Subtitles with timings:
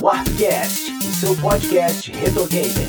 [0.00, 2.88] Warpcast, o seu podcast retro gamer.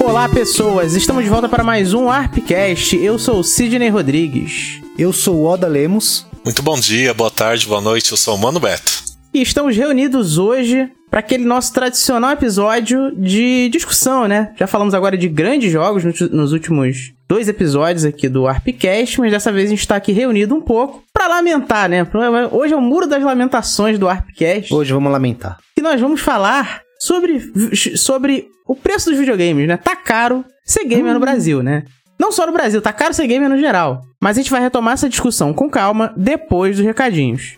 [0.00, 2.96] Olá pessoas, estamos de volta para mais um Arpcast.
[2.96, 4.80] Eu sou o Sidney Rodrigues.
[4.98, 6.26] Eu sou o Oda Lemos.
[6.44, 9.04] Muito bom dia, boa tarde, boa noite, eu sou o Mano Beto.
[9.32, 14.52] E estamos reunidos hoje para aquele nosso tradicional episódio de discussão, né?
[14.56, 19.52] Já falamos agora de grandes jogos nos últimos dois episódios aqui do Arpcast, mas dessa
[19.52, 22.06] vez a gente está aqui reunido um pouco para lamentar, né?
[22.50, 24.72] Hoje é o muro das lamentações do Arpcast.
[24.72, 25.58] Hoje vamos lamentar.
[25.76, 27.52] E nós vamos falar sobre,
[27.96, 29.76] sobre o preço dos videogames, né?
[29.76, 31.14] Tá caro ser gamer hum.
[31.14, 31.84] no Brasil, né?
[32.18, 34.02] Não só no Brasil, tá caro ser gamer no geral.
[34.20, 37.57] Mas a gente vai retomar essa discussão com calma depois dos recadinhos.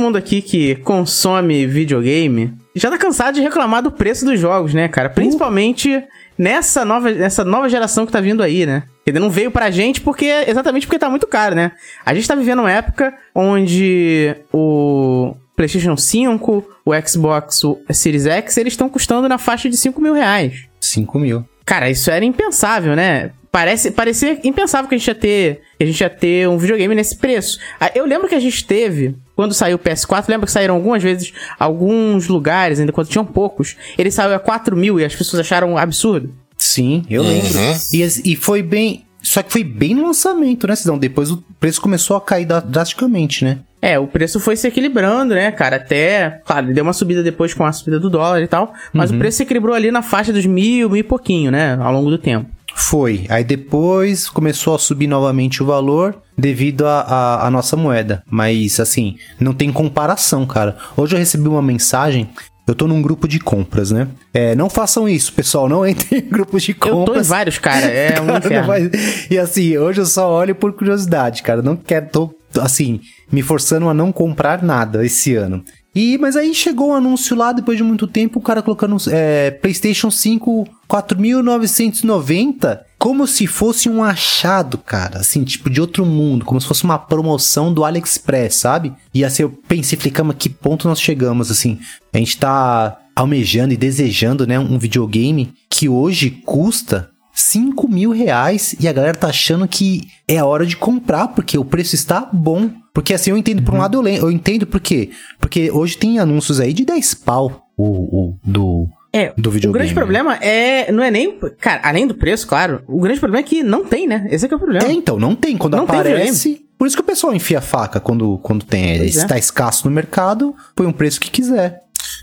[0.00, 4.88] mundo aqui que consome videogame já tá cansado de reclamar do preço dos jogos, né,
[4.88, 5.10] cara?
[5.10, 6.02] Principalmente uh.
[6.38, 8.84] nessa, nova, nessa nova geração que tá vindo aí, né?
[9.04, 11.72] Ele não veio pra gente porque exatamente porque tá muito caro, né?
[12.04, 18.56] A gente tá vivendo uma época onde o PlayStation 5, o Xbox o Series X,
[18.56, 20.66] eles estão custando na faixa de 5 mil reais.
[20.80, 21.44] 5 mil.
[21.64, 23.32] Cara, isso era impensável, né?
[23.52, 26.94] Parece, parecia impensável que a gente ia ter, que a gente ia ter um videogame
[26.94, 27.58] nesse preço.
[27.80, 31.02] Ah, eu lembro que a gente teve, quando saiu o PS4, lembra que saíram algumas
[31.02, 35.40] vezes, alguns lugares, ainda quando tinham poucos, ele saiu a 4 mil e as pessoas
[35.40, 36.34] acharam absurdo.
[36.58, 37.48] Sim, eu lembro.
[37.48, 37.74] Uhum.
[37.90, 39.06] E, e foi bem.
[39.22, 40.98] Só que foi bem no lançamento, né, Cidão?
[40.98, 43.60] Depois o preço começou a cair drasticamente, né?
[43.80, 45.76] É, o preço foi se equilibrando, né, cara?
[45.76, 49.16] Até, claro, deu uma subida depois com a subida do dólar e tal, mas uhum.
[49.16, 52.10] o preço se equilibrou ali na faixa dos mil, mil e pouquinho, né, ao longo
[52.10, 52.46] do tempo.
[52.74, 53.26] Foi.
[53.28, 58.22] Aí depois começou a subir novamente o valor devido à nossa moeda.
[58.30, 60.76] Mas, assim, não tem comparação, cara.
[60.96, 62.28] Hoje eu recebi uma mensagem
[62.70, 64.06] eu tô num grupo de compras, né?
[64.32, 65.68] É, não façam isso, pessoal.
[65.68, 67.00] Não entrem em grupos de compras.
[67.00, 67.84] Eu tô em vários, cara.
[67.86, 68.90] É um inferno.
[69.28, 71.62] E assim, hoje eu só olho por curiosidade, cara.
[71.62, 73.00] Não quero, tô, assim,
[73.32, 75.64] me forçando a não comprar nada esse ano.
[75.94, 79.50] E, mas aí chegou um anúncio lá, depois de muito tempo, o cara colocando é,
[79.50, 86.60] PlayStation 5 4.990, como se fosse um achado, cara, assim, tipo de outro mundo, como
[86.60, 88.92] se fosse uma promoção do AliExpress, sabe?
[89.14, 91.78] E assim, eu pensei, falei, calma, que ponto nós chegamos, assim,
[92.12, 97.09] a gente tá almejando e desejando, né, um videogame que hoje custa
[97.40, 101.58] 5 mil reais e a galera tá achando que é a hora de comprar, porque
[101.58, 102.70] o preço está bom.
[102.92, 103.82] Porque assim, eu entendo, por um uhum.
[103.82, 105.10] lado eu, eu entendo por quê.
[105.38, 109.70] Porque hoje tem anúncios aí de 10 pau o, o, do, é, do videogame.
[109.70, 110.90] O grande problema é.
[110.92, 111.38] Não é nem.
[111.60, 112.82] Cara, além do preço, claro.
[112.86, 114.26] O grande problema é que não tem, né?
[114.30, 114.86] Esse é que é o problema.
[114.86, 115.56] É, então, não tem.
[115.56, 116.54] Quando não aparece.
[116.54, 118.98] Tem por isso que o pessoal enfia a faca quando, quando tem.
[118.98, 119.38] Pois está é.
[119.38, 121.82] escasso no mercado, põe um preço que quiser.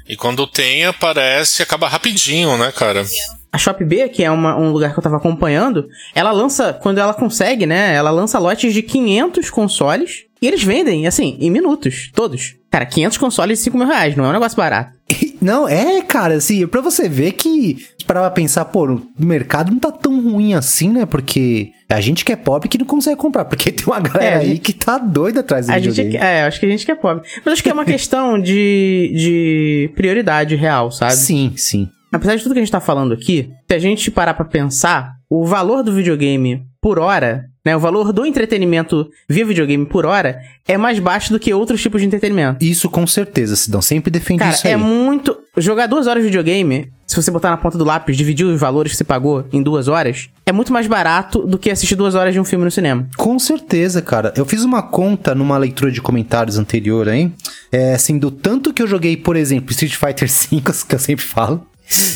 [0.09, 3.05] E quando tem, aparece acaba rapidinho, né, cara?
[3.51, 6.97] A Shop B, que é uma, um lugar que eu tava acompanhando, ela lança, quando
[6.97, 7.93] ela consegue, né?
[7.93, 12.55] Ela lança lotes de 500 consoles e eles vendem, assim, em minutos, todos.
[12.69, 14.91] Cara, 500 consoles e 5 mil reais, não é um negócio barato.
[15.39, 19.91] Não, é, cara, assim, pra você ver que, para pensar, pô, o mercado não tá
[19.91, 21.05] tão ruim assim, né?
[21.05, 24.39] Porque a gente que é pobre que não consegue comprar, porque tem uma galera é,
[24.39, 26.83] aí gente, que tá doida atrás do a gente é, é, acho que a gente
[26.83, 27.23] que é pobre.
[27.45, 31.13] Mas acho que é uma questão de, de prioridade real, sabe?
[31.15, 31.87] Sim, sim.
[32.17, 35.13] Apesar de tudo que a gente tá falando aqui, se a gente parar pra pensar,
[35.29, 37.75] o valor do videogame por hora né?
[37.75, 41.99] O valor do entretenimento via videogame por hora é mais baixo do que outros tipos
[41.99, 42.63] de entretenimento.
[42.63, 43.81] Isso com certeza, Sidão.
[43.81, 44.71] Sempre defende Cara, isso aí.
[44.71, 45.37] é muito...
[45.57, 48.93] Jogar duas horas de videogame, se você botar na ponta do lápis, dividir os valores
[48.93, 52.33] que você pagou em duas horas, é muito mais barato do que assistir duas horas
[52.33, 53.05] de um filme no cinema.
[53.17, 54.31] Com certeza, cara.
[54.37, 57.29] Eu fiz uma conta numa leitura de comentários anterior aí,
[57.69, 61.25] é, assim, do tanto que eu joguei, por exemplo, Street Fighter V, que eu sempre
[61.25, 61.65] falo,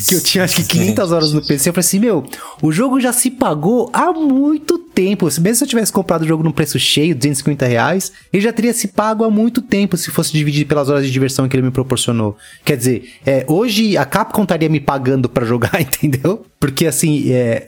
[0.08, 1.70] que eu tinha acho que 500 horas no PC.
[1.70, 2.26] Eu falei assim, meu,
[2.62, 5.26] o jogo já se pagou há muito tempo.
[5.26, 8.74] Mesmo se eu tivesse comprado o jogo num preço cheio, 250 reais, ele já teria
[8.74, 11.72] se pago há muito tempo se fosse dividido pelas horas de diversão que ele me
[11.72, 12.38] proporcionou.
[12.66, 16.46] Quer dizer, é, hoje a Capcom estaria me pagando para jogar, entendeu?
[16.60, 17.66] Porque assim, é,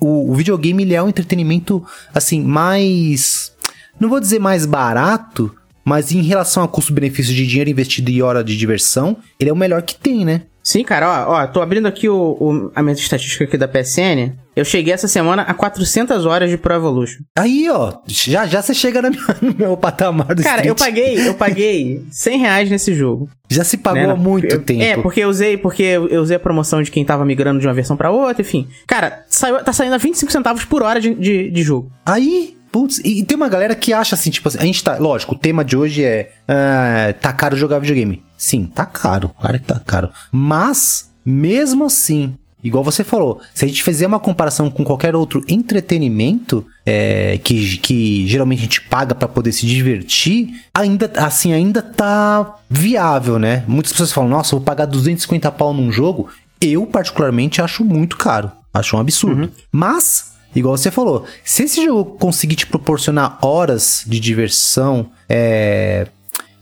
[0.00, 1.84] o, o videogame ele é um entretenimento
[2.14, 3.52] assim mais,
[4.00, 8.42] não vou dizer mais barato, mas em relação a custo-benefício de dinheiro investido e hora
[8.44, 10.42] de diversão, ele é o melhor que tem, né?
[10.64, 14.32] Sim, cara, ó, ó, tô abrindo aqui o, o- a minha estatística aqui da PSN.
[14.54, 17.22] Eu cheguei essa semana a 400 horas de Pro Evolution.
[17.36, 20.78] Aí, ó, já já você chega minha- no meu patamar do Cara, eu Street.
[20.78, 23.28] paguei, eu paguei 100 reais nesse jogo.
[23.50, 24.12] Já se pagou né?
[24.12, 24.82] há muito Eu- tempo.
[24.84, 27.74] É, porque eu usei, porque eu usei a promoção de quem tava migrando de uma
[27.74, 28.68] versão pra outra, enfim.
[28.86, 31.90] Cara, saiu, tá saindo a 25 centavos por hora de, de, de jogo.
[32.06, 34.96] Aí, putz, e, e tem uma galera que acha assim, tipo assim, a gente tá,
[34.96, 38.22] lógico, o tema de hoje é, ah, tá caro jogar videogame.
[38.36, 40.10] Sim, tá caro, claro que tá caro.
[40.32, 42.34] Mas, mesmo assim,
[42.64, 47.76] igual você falou, se a gente fizer uma comparação com qualquer outro entretenimento, é, que,
[47.78, 53.62] que geralmente a gente paga pra poder se divertir, ainda, assim, ainda tá viável, né?
[53.68, 56.28] Muitas pessoas falam, nossa, vou pagar 250 pau num jogo.
[56.60, 58.50] Eu, particularmente, acho muito caro.
[58.72, 59.52] Acho um absurdo.
[59.70, 66.06] Mas, igual você falou, se esse jogo conseguir te proporcionar horas de diversão é,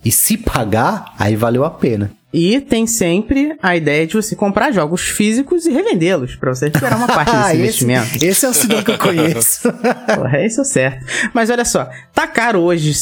[0.04, 2.10] e se pagar, aí valeu a pena.
[2.32, 6.96] E tem sempre a ideia de você comprar jogos físicos e revendê-los, pra você recuperar
[6.96, 8.24] uma parte desse esse, investimento.
[8.24, 9.72] esse é o Sidão que eu conheço.
[10.14, 11.04] Porra, esse é o certo.
[11.34, 12.92] Mas olha só, tá caro hoje.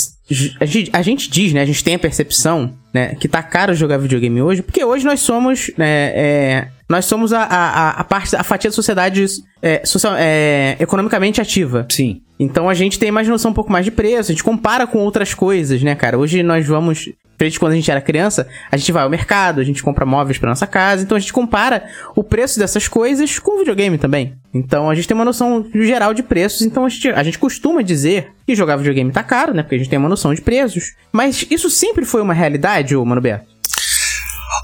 [0.60, 1.62] A gente, a gente diz, né?
[1.62, 3.14] A gente tem a percepção, né?
[3.16, 7.42] Que tá caro jogar videogame hoje, porque hoje nós somos, né, é, nós somos a,
[7.42, 9.24] a, a- a parte, a fatia da sociedade
[9.62, 11.86] é, social, é, economicamente ativa.
[11.90, 12.20] Sim.
[12.38, 14.98] Então a gente tem mais noção um pouco mais de preço, a gente compara com
[14.98, 16.18] outras coisas, né, cara?
[16.18, 17.08] Hoje nós vamos,
[17.38, 20.38] desde quando a gente era criança, a gente vai ao mercado, a gente compra móveis
[20.38, 24.34] pra nossa casa, então a gente compara o preço dessas coisas com o videogame também.
[24.52, 27.80] Então a gente tem uma noção geral de preços, então a gente, a gente costuma
[27.80, 29.62] dizer que jogar videogame tá caro, né?
[29.62, 30.94] Porque a gente tem uma noção de preços.
[31.12, 33.46] Mas isso sempre foi uma realidade, ô Mano Beto?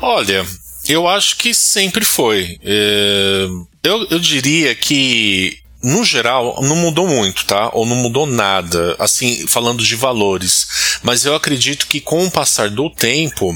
[0.03, 0.45] Olha,
[0.89, 2.59] eu acho que sempre foi.
[2.63, 3.47] É,
[3.83, 7.71] eu, eu diria que, no geral, não mudou muito, tá?
[7.75, 10.67] Ou não mudou nada, assim, falando de valores.
[11.03, 13.55] Mas eu acredito que com o passar do tempo,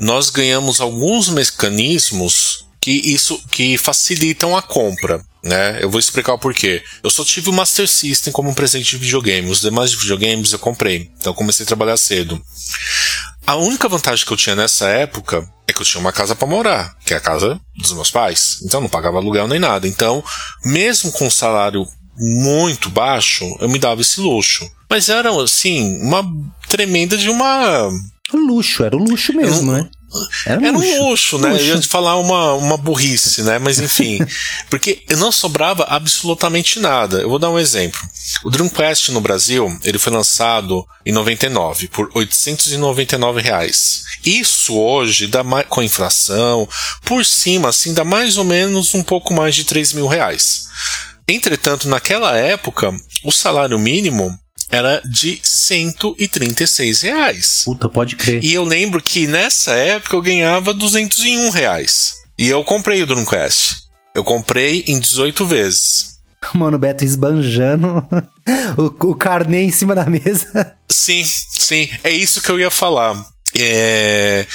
[0.00, 5.22] nós ganhamos alguns mecanismos que isso que facilitam a compra.
[5.42, 5.78] Né?
[5.82, 6.82] Eu vou explicar o porquê.
[7.02, 9.50] Eu só tive o Master System como presente de videogame.
[9.50, 11.10] Os demais videogames eu comprei.
[11.18, 12.42] Então eu comecei a trabalhar cedo.
[13.46, 16.48] A única vantagem que eu tinha nessa época é que eu tinha uma casa para
[16.48, 18.60] morar, que é a casa dos meus pais.
[18.64, 19.86] Então eu não pagava aluguel nem nada.
[19.86, 20.22] Então,
[20.64, 21.86] mesmo com um salário
[22.18, 24.68] muito baixo, eu me dava esse luxo.
[24.90, 26.24] Mas era, assim, uma
[26.68, 27.88] tremenda de uma.
[28.32, 29.88] Luxo, era o luxo mesmo, né?
[30.46, 30.88] Era um Era luxo.
[30.88, 31.50] um luxo, né?
[31.52, 33.58] Eu ia te falar uma, uma burrice, né?
[33.58, 34.18] Mas enfim.
[34.70, 37.18] porque não sobrava absolutamente nada.
[37.18, 38.00] Eu vou dar um exemplo.
[38.44, 44.04] O Dreamcast no Brasil, ele foi lançado em 99 por 899 reais.
[44.24, 46.68] Isso hoje dá mais, com inflação,
[47.02, 50.66] por cima, assim, dá mais ou menos um pouco mais de 3 mil reais.
[51.28, 52.94] Entretanto, naquela época,
[53.24, 54.36] o salário mínimo
[54.70, 57.62] era de 136 reais.
[57.64, 58.42] Puta, pode crer.
[58.44, 62.14] E eu lembro que nessa época eu ganhava 201 reais.
[62.38, 63.86] E eu comprei o Dreamcast.
[64.14, 66.16] Eu comprei em 18 vezes.
[66.54, 68.06] Mano, o Beto esbanjando
[68.76, 70.74] o, o carnê em cima da mesa.
[70.88, 73.24] Sim, sim, é isso que eu ia falar.
[73.58, 74.46] É,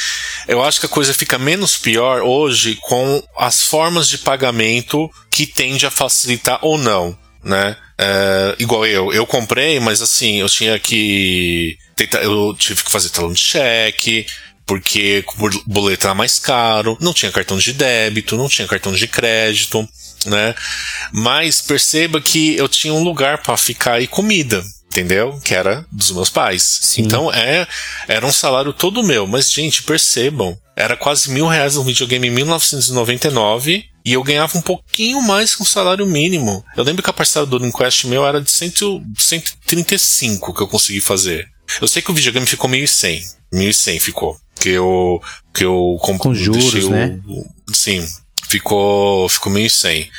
[0.48, 5.48] eu acho que a coisa fica menos pior hoje com as formas de pagamento que
[5.48, 7.76] tende a facilitar ou não, né?
[8.04, 11.78] É, igual eu, eu comprei, mas assim, eu tinha que.
[11.96, 14.26] tentar- Eu tive que fazer talão de cheque,
[14.66, 19.08] porque o boleto era mais caro, não tinha cartão de débito, não tinha cartão de
[19.08, 19.88] crédito,
[20.26, 20.56] né?
[21.12, 25.40] Mas perceba que eu tinha um lugar para ficar e comida, entendeu?
[25.44, 26.62] Que era dos meus pais.
[26.82, 27.04] Sim.
[27.04, 27.66] Então é,
[28.08, 29.26] era um salário todo meu.
[29.26, 34.62] Mas, gente, percebam, era quase mil reais um videogame em 1999 e eu ganhava um
[34.62, 36.64] pouquinho mais que um salário mínimo.
[36.76, 38.74] Eu lembro que a parcela do Dreamcast meu era de 100,
[39.18, 41.48] 135 que eu consegui fazer.
[41.82, 43.22] Eu sei que o videogame ficou 1.100.
[43.54, 44.38] 1.100 ficou.
[44.60, 45.22] Que eu,
[45.54, 47.20] que eu Com juros, o- né?
[47.28, 48.06] o- sim,
[48.50, 50.10] ficou, ficou 1.100.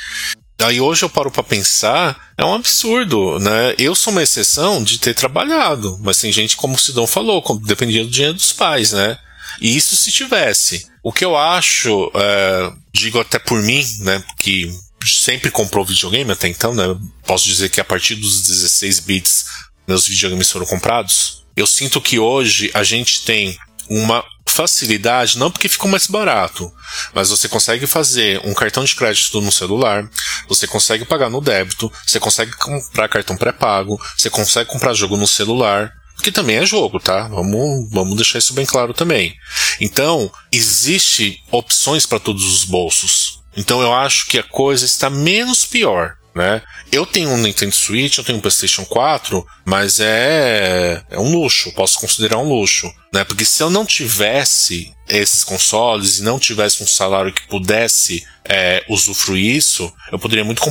[0.59, 3.75] Aí hoje eu paro pra pensar, é um absurdo, né?
[3.77, 8.03] Eu sou uma exceção de ter trabalhado, mas tem gente, como o Sidão falou, dependia
[8.03, 9.17] do dinheiro dos pais, né?
[9.59, 10.87] E isso se tivesse.
[11.03, 14.23] O que eu acho, é, digo até por mim, né?
[14.39, 14.71] Que
[15.05, 16.95] sempre comprou videogame até então, né?
[17.25, 19.45] Posso dizer que a partir dos 16 bits
[19.87, 21.43] meus videogames foram comprados.
[21.55, 23.57] Eu sinto que hoje a gente tem
[23.89, 26.71] uma facilidade, não porque ficou mais barato,
[27.13, 30.07] mas você consegue fazer um cartão de crédito no celular,
[30.47, 35.27] você consegue pagar no débito, você consegue comprar cartão pré-pago, você consegue comprar jogo no
[35.27, 35.91] celular,
[36.21, 37.27] que também é jogo, tá?
[37.27, 39.35] Vamos, vamos deixar isso bem claro também.
[39.81, 43.43] Então, existe opções para todos os bolsos.
[43.55, 46.15] Então eu acho que a coisa está menos pior.
[46.35, 46.61] Né?
[46.91, 51.71] Eu tenho um Nintendo Switch, eu tenho um PlayStation 4, mas é, é um luxo,
[51.73, 53.23] posso considerar um luxo, né?
[53.23, 58.83] Porque se eu não tivesse esses consoles e não tivesse um salário que pudesse é,
[58.89, 60.61] usufruir isso, eu poderia muito,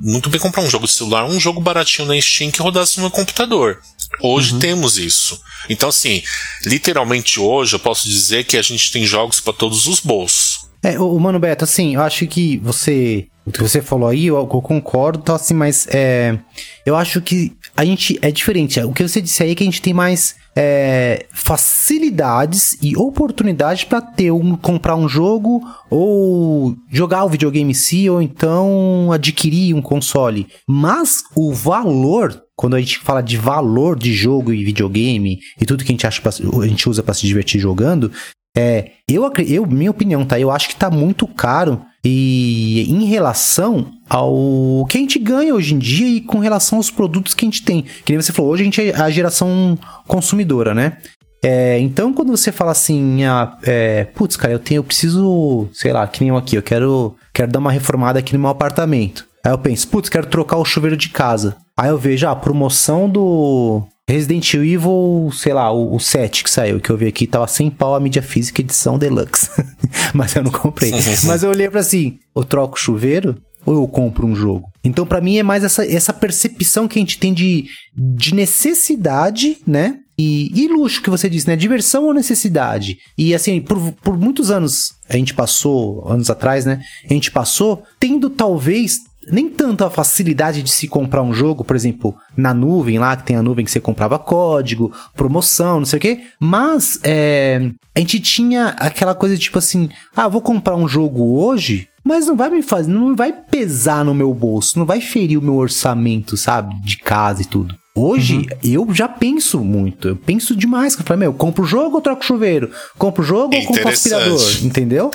[0.00, 3.02] muito bem comprar um jogo de celular, um jogo baratinho na Steam que rodasse no
[3.02, 3.80] meu computador.
[4.20, 4.58] Hoje uhum.
[4.58, 5.40] temos isso.
[5.68, 6.22] Então, assim,
[6.64, 10.70] literalmente hoje eu posso dizer que a gente tem jogos para todos os bolsos.
[10.82, 13.28] É, o Mano Beto, assim, eu acho que você.
[13.44, 16.38] O que você falou aí, eu, eu concordo, tá, assim, mas é,
[16.86, 18.80] eu acho que a gente é diferente.
[18.80, 23.84] O que você disse aí é que a gente tem mais é, facilidades e oportunidades
[23.84, 29.74] para ter um comprar um jogo ou jogar o videogame em si ou então adquirir
[29.74, 30.46] um console.
[30.68, 35.82] Mas o valor quando a gente fala de valor de jogo e videogame e tudo
[35.82, 38.12] que a gente acha pra, a gente usa para se divertir jogando,
[38.56, 40.38] é, eu, eu, minha opinião, tá?
[40.38, 45.74] Eu acho que tá muito caro e em relação ao que a gente ganha hoje
[45.74, 47.82] em dia e com relação aos produtos que a gente tem.
[48.04, 50.98] Que nem você falou, hoje a gente é a geração consumidora, né?
[51.44, 55.92] É, então, quando você fala assim, ah, é, putz, cara, eu tenho, eu preciso, sei
[55.92, 59.26] lá, que nem eu aqui, eu quero, quero dar uma reformada aqui no meu apartamento.
[59.44, 61.56] Aí eu penso, putz, quero trocar o chuveiro de casa.
[61.76, 66.50] Aí eu vejo ah, a promoção do Resident Evil, sei lá, o, o 7 que
[66.50, 69.48] saiu, que eu vi aqui, tava sem pau a mídia física edição deluxe.
[70.12, 70.92] Mas eu não comprei.
[71.24, 74.68] Mas eu olhei pra assim, eu troco chuveiro ou eu compro um jogo?
[74.82, 79.58] Então, para mim, é mais essa, essa percepção que a gente tem de, de necessidade,
[79.66, 79.98] né?
[80.18, 81.56] E, e, luxo que você disse, né?
[81.56, 82.96] Diversão ou necessidade?
[83.16, 86.80] E assim, por, por muitos anos a gente passou, anos atrás, né?
[87.08, 88.98] A gente passou tendo talvez
[89.30, 93.24] nem tanto a facilidade de se comprar um jogo, por exemplo, na nuvem lá, que
[93.24, 98.00] tem a nuvem que você comprava código, promoção, não sei o quê, mas é, a
[98.00, 102.50] gente tinha aquela coisa tipo assim, ah, vou comprar um jogo hoje, mas não vai
[102.50, 106.74] me fazer, não vai pesar no meu bolso, não vai ferir o meu orçamento, sabe,
[106.80, 107.76] de casa e tudo.
[107.94, 108.44] Hoje, uhum.
[108.64, 110.08] eu já penso muito.
[110.08, 110.96] Eu penso demais.
[110.96, 112.70] Eu falei, meu, compro o jogo ou troco o chuveiro?
[112.96, 114.40] Compro o jogo ou compro o aspirador?
[114.62, 115.10] Entendeu?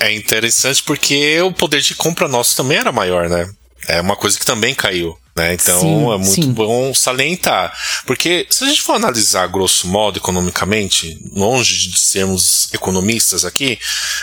[0.00, 3.50] É interessante porque o poder de compra nosso também era maior, né?
[3.86, 5.16] É uma coisa que também caiu.
[5.38, 5.54] Né?
[5.54, 6.52] Então sim, é muito sim.
[6.52, 7.72] bom salientar.
[8.04, 13.78] Porque se a gente for analisar grosso modo economicamente, longe de sermos economistas aqui,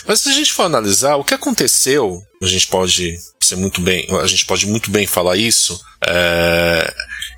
[0.06, 4.06] mas se a gente for analisar o que aconteceu, a gente pode ser muito bem,
[4.22, 6.94] a gente pode muito bem falar isso, é,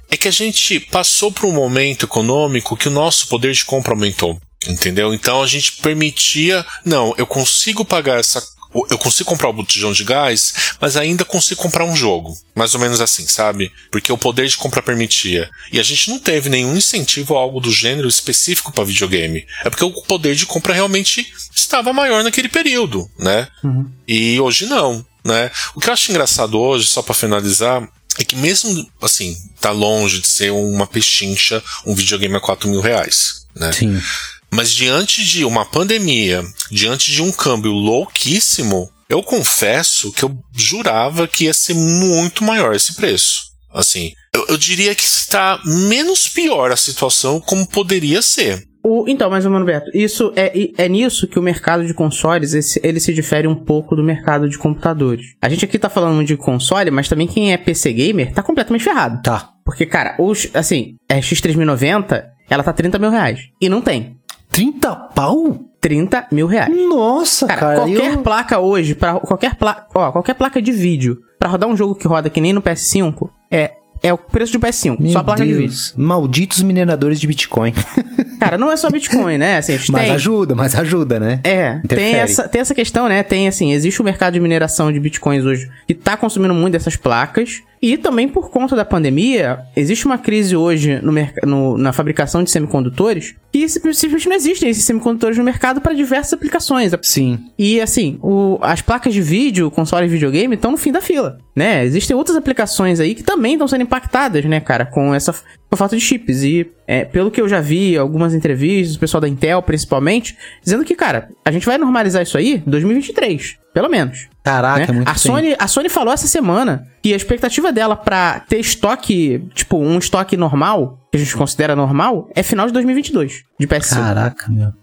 [0.10, 3.94] é que a gente passou por um momento econômico que o nosso poder de compra
[3.94, 4.40] aumentou.
[4.68, 5.14] Entendeu?
[5.14, 8.42] Então a gente permitia, não, eu consigo pagar essa
[8.90, 12.38] eu consigo comprar o botijão de gás, mas ainda consigo comprar um jogo.
[12.54, 13.72] Mais ou menos assim, sabe?
[13.90, 15.50] Porque o poder de compra permitia.
[15.72, 19.46] E a gente não teve nenhum incentivo a algo do gênero específico para videogame.
[19.64, 23.48] É porque o poder de compra realmente estava maior naquele período, né?
[23.64, 23.90] Uhum.
[24.08, 25.50] E hoje não, né?
[25.74, 27.88] O que eu acho engraçado hoje, só para finalizar,
[28.20, 32.82] é que mesmo assim, tá longe de ser uma pechincha um videogame a 4 mil
[32.82, 33.72] reais, né?
[33.72, 34.02] Sim.
[34.52, 41.28] Mas diante de uma pandemia, diante de um câmbio louquíssimo, eu confesso que eu jurava
[41.28, 43.48] que ia ser muito maior esse preço.
[43.74, 48.66] Assim, eu, eu diria que está menos pior a situação como poderia ser.
[48.84, 52.80] O, então, mas, mano Beto, isso é, é nisso que o mercado de consoles esse,
[52.82, 55.36] ele se difere um pouco do mercado de computadores.
[55.42, 58.86] A gente aqui tá falando de console, mas também quem é PC gamer tá completamente
[58.86, 59.22] ferrado.
[59.22, 59.50] Tá.
[59.66, 63.42] Porque, cara, os, assim, a X3090, ela tá 30 mil reais.
[63.60, 64.18] E não tem.
[64.50, 65.60] 30 pau?
[65.80, 66.74] 30 mil reais.
[66.90, 67.60] Nossa, cara.
[67.60, 68.22] cara qualquer eu...
[68.22, 72.08] placa hoje, para qualquer placa, ó, qualquer placa de vídeo, para rodar um jogo que
[72.08, 75.44] roda que nem no PS5, é é o preço de PS5, Meu só a placa
[75.44, 75.56] Deus.
[75.56, 75.80] de vídeo.
[75.98, 77.74] Malditos mineradores de Bitcoin.
[78.40, 79.58] Cara, não é só Bitcoin, né?
[79.58, 80.12] Assim, mas tem...
[80.12, 81.40] ajuda, mas ajuda, né?
[81.44, 83.24] É, tem essa, tem essa questão, né?
[83.24, 86.96] Tem assim, existe o mercado de mineração de Bitcoins hoje que tá consumindo muito dessas
[86.96, 87.64] placas.
[87.82, 91.14] E também por conta da pandemia, existe uma crise hoje no,
[91.46, 96.34] no na fabricação de semicondutores que simplesmente não existem esses semicondutores no mercado para diversas
[96.34, 96.92] aplicações.
[97.02, 97.40] Sim.
[97.58, 101.38] E assim, o, as placas de vídeo, consoles de videogame estão no fim da fila,
[101.56, 101.84] né?
[101.86, 105.34] Existem outras aplicações aí que também estão sendo impactadas, né, cara, com essa
[105.70, 106.44] com falta de chips.
[106.44, 110.84] E é, pelo que eu já vi, algumas entrevistas, o pessoal da Intel principalmente, dizendo
[110.84, 113.58] que, cara, a gente vai normalizar isso aí em 2023.
[113.74, 114.28] Pelo menos.
[114.44, 114.86] Caraca, né?
[114.90, 118.60] é muito a Sony, a Sony falou essa semana que a expectativa dela para ter
[118.60, 123.68] estoque, tipo, um estoque normal, que a gente considera normal, é final de 2022, de
[123.68, 123.96] PS5.
[123.96, 124.74] Caraca, meu.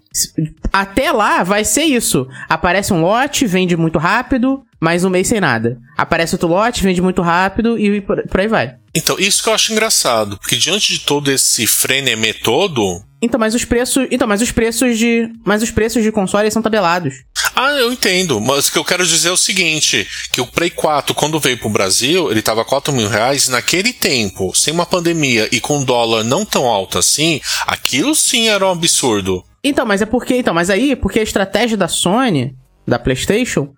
[0.71, 2.25] Até lá vai ser isso.
[2.47, 5.77] Aparece um lote, vende muito rápido, mais um mês sem nada.
[5.97, 8.75] Aparece outro lote, vende muito rápido e por, por aí vai.
[8.95, 13.55] Então, isso que eu acho engraçado, porque diante de todo esse frenemê todo, então, mas
[13.55, 17.15] os preços, então, mas os preços de, mas os preços de consoles são tabelados.
[17.55, 20.69] Ah, eu entendo, mas o que eu quero dizer é o seguinte, que o Play
[20.69, 25.49] 4, quando veio pro Brasil, ele tava 4 mil reais, naquele tempo, sem uma pandemia
[25.51, 29.43] e com dólar não tão alto assim, aquilo sim era um absurdo.
[29.63, 30.35] Então, mas é porque.
[30.35, 32.53] Então, mas aí, porque a estratégia da Sony,
[32.87, 33.73] da PlayStation,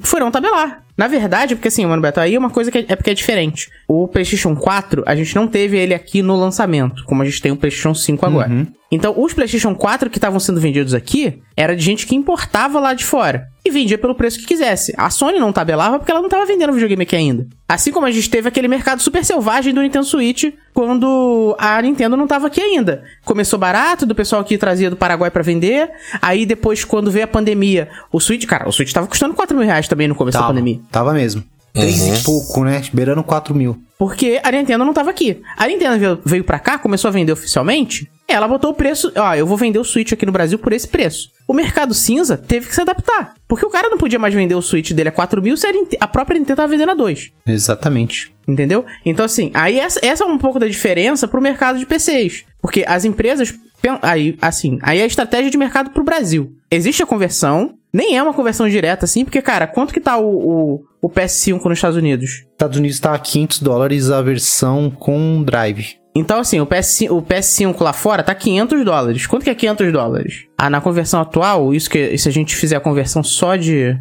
[0.00, 0.85] foi não tabelar.
[0.96, 3.14] Na verdade, porque assim, mano, Beto, aí é uma coisa que é, é porque é
[3.14, 3.68] diferente.
[3.86, 7.52] O PlayStation 4, a gente não teve ele aqui no lançamento, como a gente tem
[7.52, 8.50] o PlayStation 5 agora.
[8.90, 12.94] Então, os PlayStation 4 que estavam sendo vendidos aqui era de gente que importava lá
[12.94, 14.94] de fora e vendia pelo preço que quisesse.
[14.96, 17.48] A Sony não tabelava porque ela não tava vendendo videogame aqui ainda.
[17.68, 22.16] Assim como a gente teve aquele mercado super selvagem do Nintendo Switch quando a Nintendo
[22.16, 23.02] não tava aqui ainda.
[23.24, 25.90] Começou barato, do pessoal que trazia do Paraguai pra vender.
[26.22, 29.66] Aí depois, quando veio a pandemia, o Switch, cara, o Switch tava custando 4 mil
[29.66, 30.80] reais também no começo da Tava, pandemia.
[30.92, 31.42] tava mesmo.
[31.72, 32.82] Três e pouco, né?
[32.92, 33.76] Beirando 4 mil.
[33.98, 35.42] Porque a Nintendo não tava aqui.
[35.58, 38.08] A Nintendo veio, veio pra cá, começou a vender oficialmente.
[38.28, 39.12] Ela botou o preço.
[39.16, 41.30] Ó, eu vou vender o Switch aqui no Brasil por esse preço.
[41.46, 43.34] O mercado cinza teve que se adaptar.
[43.46, 45.66] Porque o cara não podia mais vender o Switch dele a 4 mil se
[46.00, 47.30] a, própria Nintendo tava vendendo a 2.
[47.46, 48.34] Exatamente.
[48.46, 48.84] Entendeu?
[49.04, 52.44] Então, assim, aí essa, essa é um pouco da diferença pro mercado de PCs.
[52.60, 53.54] Porque as empresas.
[54.02, 56.52] Aí, assim, aí é a estratégia de mercado pro Brasil.
[56.68, 60.80] Existe a conversão, nem é uma conversão direta, assim, porque, cara, quanto que tá o,
[60.80, 62.44] o, o PS5 nos Estados Unidos?
[62.50, 65.96] Estados Unidos tá a 500 dólares a versão com drive.
[66.18, 69.26] Então, assim, o, PS, o PS5 lá fora tá 500 dólares.
[69.26, 70.46] Quanto que é 500 dólares?
[70.56, 73.96] Ah, na conversão atual, isso que se a gente fizer a conversão só de.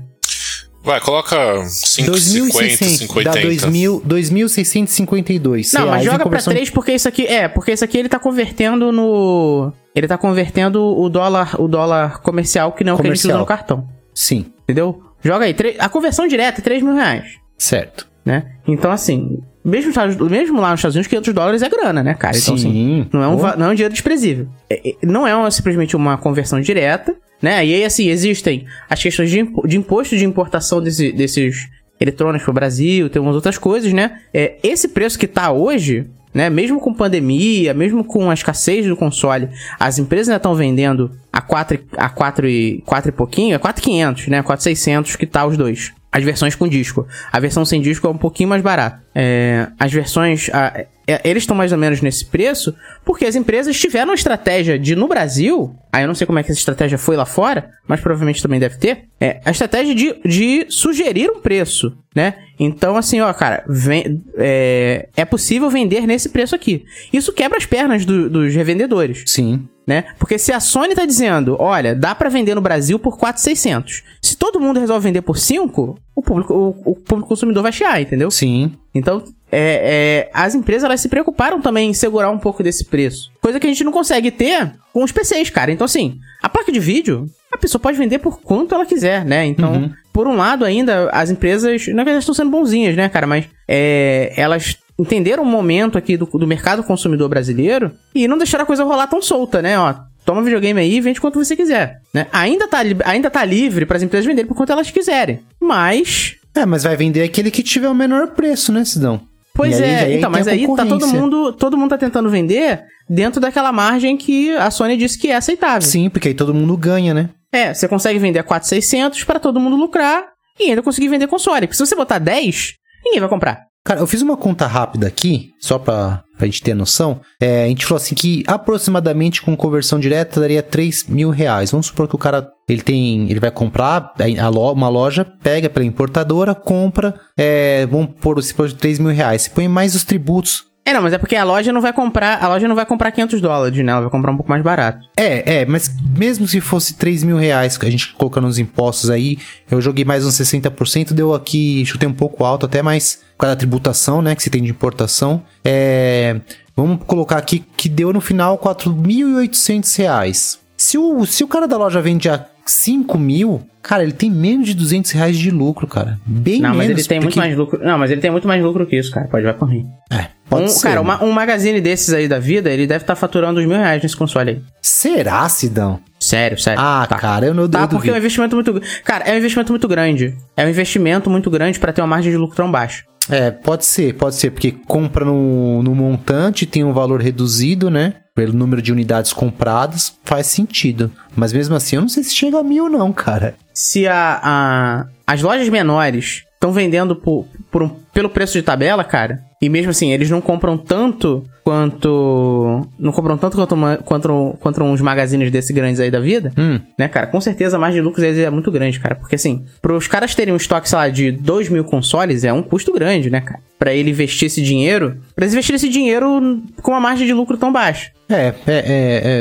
[0.82, 3.30] Vai, coloca 550, 50.
[3.32, 5.74] Dá 2.000 2.652.
[5.74, 7.26] Não, mas reais em joga pra conversão- 3 porque isso aqui.
[7.26, 9.74] É, porque isso aqui ele tá convertendo no.
[9.96, 13.20] Ele tá convertendo o dólar, o dólar comercial que não é o que a gente
[13.20, 13.40] usa Comercial.
[13.40, 13.88] no cartão.
[14.14, 15.02] Sim, Entendeu?
[15.24, 15.56] Joga aí.
[15.80, 17.26] A conversão direta é 3 mil reais.
[17.58, 18.08] certo.
[18.26, 18.44] Né?
[18.68, 19.94] Então, assim, mesmo,
[20.30, 22.36] mesmo lá nos Estados Unidos, 500 dólares é grana, né, cara?
[22.36, 23.08] Então, assim, Sim.
[23.14, 24.48] Não é um, não é um dinheiro desprezível.
[24.70, 27.64] É- é- não é uma- simplesmente uma conversão direta, né?
[27.66, 31.68] E aí, assim, existem as questões de, de imposto de importação desse- desses
[32.00, 34.20] eletrônicos pro Brasil, tem umas outras coisas, né?
[34.34, 36.50] É, esse preço que tá hoje, né?
[36.50, 41.42] Mesmo com pandemia, mesmo com a escassez do console, as empresas ainda estão vendendo a
[41.42, 44.42] 4, a 4 e, 4 e pouquinho, a 4,500, né?
[44.42, 45.94] 4,600 que tá os dois.
[46.16, 47.06] As versões com disco.
[47.30, 49.04] A versão sem disco é um pouquinho mais barata.
[49.14, 50.50] É, as versões.
[50.54, 54.80] a- é, eles estão mais ou menos nesse preço porque as empresas tiveram a estratégia
[54.80, 55.76] de, no Brasil.
[55.92, 58.62] Aí eu não sei como é que essa estratégia foi lá fora, mas provavelmente também
[58.62, 59.04] deve ter.
[59.20, 62.36] É, a estratégia de, de sugerir um preço, né?
[62.58, 66.86] Então, assim, ó, cara, vem- é, é possível vender nesse preço aqui.
[67.12, 69.68] Isso quebra as pernas do- dos revendedores Sim.
[69.86, 70.06] Né?
[70.18, 74.04] Porque se a Sony tá dizendo, olha, dá pra vender no Brasil por 4,600.
[74.22, 78.02] Se todo mundo resolve vender por 5, o público, o, o público consumidor vai chiar,
[78.02, 78.32] entendeu?
[78.32, 78.74] Sim.
[78.94, 83.32] Então, é, é, as empresas elas se preocuparam também em segurar um pouco desse preço.
[83.42, 85.72] Coisa que a gente não consegue ter com os PCs, cara.
[85.72, 89.46] Então, assim, a placa de vídeo, a pessoa pode vender por quanto ela quiser, né?
[89.46, 93.28] Então, por um lado, ainda, as empresas, na verdade, estão sendo bonzinhas, né, cara?
[93.28, 98.64] Mas é, elas entenderam o momento aqui do, do mercado consumidor brasileiro e não deixaram
[98.64, 99.78] a coisa rolar tão solta, né?
[99.80, 99.94] Ó,
[100.26, 102.28] toma videogame aí e vende quanto você quiser, né?
[102.32, 105.40] Ainda tá, ainda tá livre para as empresas venderem por quanto elas quiserem.
[105.60, 109.22] Mas É, mas vai vender aquele que tiver o menor preço, né, Sidão?
[109.54, 112.82] Pois aí- é, aí então, mas aí tá todo mundo, todo mundo tá tentando vender
[113.10, 115.82] dentro daquela margem que a Sony disse que é aceitável.
[115.82, 117.30] Sim, porque aí todo mundo ganha, né?
[117.54, 120.26] É, você consegue vender a 4,600 para todo mundo lucrar
[120.60, 121.68] e ainda conseguir vender console.
[121.68, 122.74] Porque se você botar 10,
[123.06, 123.62] ninguém vai comprar.
[123.86, 127.22] Cara, eu fiz uma conta rápida aqui, só pra, pra gente ter noção.
[127.40, 131.70] É, a gente falou assim que aproximadamente com conversão direta daria 3 mil reais.
[131.70, 133.30] Vamos supor que o cara ele tem.
[133.30, 137.14] Ele vai comprar a lo- uma loja, pega pela importadora, compra.
[137.38, 139.44] É, vamos pôr esse por 3 mil reais.
[139.44, 140.66] Você põe mais os tributos.
[140.88, 143.12] É, não, mas é porque a loja não vai comprar, a loja não vai comprar
[143.12, 143.92] 500 dólares, né?
[143.92, 145.00] Ela vai comprar um pouco mais barato.
[145.18, 149.10] É, é, mas mesmo se fosse 3 mil reais, que a gente colocando os impostos
[149.10, 149.38] aí,
[149.70, 153.56] eu joguei mais uns 60%, deu aqui, chutei um pouco alto até, mas por causa
[153.56, 156.40] da tributação, né, que você tem de importação, é,
[156.76, 160.60] vamos colocar aqui que deu no final 4.800 reais.
[160.78, 164.68] Se o, se o cara da loja vende a 5 mil, cara, ele tem menos
[164.68, 166.20] de 200 reais de lucro, cara.
[166.26, 166.78] Bem não, menos.
[166.88, 167.80] mas ele tem muito porque- mais lucro.
[167.84, 169.28] Não, mas ele tem muito mais lucro que isso, cara.
[169.28, 169.86] Pode vai por rir.
[170.12, 170.82] É, pode Um, ser.
[170.84, 171.02] cara, né?
[171.02, 174.18] uma- um magazine desses aí da vida, ele deve estar faturando uns mil reais nesse
[174.18, 174.62] console aí.
[174.82, 176.00] Será, Sidão?
[176.20, 176.82] Sério, sério.
[176.82, 177.18] Ah, Tá.
[177.18, 178.82] cara, eu não Tá, porque é um investimento muito.
[179.04, 180.36] Cara, é um investimento muito grande.
[180.58, 183.04] É um investimento muito grande pra ter uma margem de lucro tão baixa.
[183.30, 188.16] É, pode ser, pode ser, porque compra no, no montante, tem um valor reduzido, né?
[188.36, 191.12] Pelo número de unidades compradas, faz sentido.
[191.36, 193.56] Mas mesmo assim, eu não sei se chega a mil, não, cara.
[193.74, 199.04] Se a, a- as lojas menores estão vendendo por, por um, pelo preço de tabela,
[199.04, 202.88] cara, e mesmo assim, eles não compram tanto quanto.
[203.00, 206.80] Não compram tanto quanto, uma, quanto, quanto uns magazines desses grandes aí da vida, Hum.
[206.98, 207.28] né, cara?
[207.28, 209.16] Com certeza a margem de lucros deles é muito grande, cara.
[209.16, 212.62] Porque assim, pros caras terem um estoque, sei lá, de 2 mil consoles é um
[212.62, 213.60] custo grande, né, cara?
[213.80, 215.18] Pra ele investir esse dinheiro.
[215.36, 218.12] Pra eles investirem esse dinheiro com uma margem de lucro tão baixa.
[218.30, 218.84] É, é, é,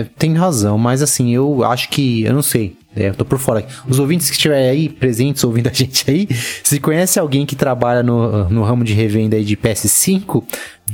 [0.00, 3.38] é, tem razão, mas assim, eu acho que, eu não sei, é, eu tô por
[3.38, 3.66] fora.
[3.88, 6.28] Os ouvintes que estiverem aí, presentes, ouvindo a gente aí,
[6.62, 10.44] se conhece alguém que trabalha no, no ramo de revenda aí de PS5,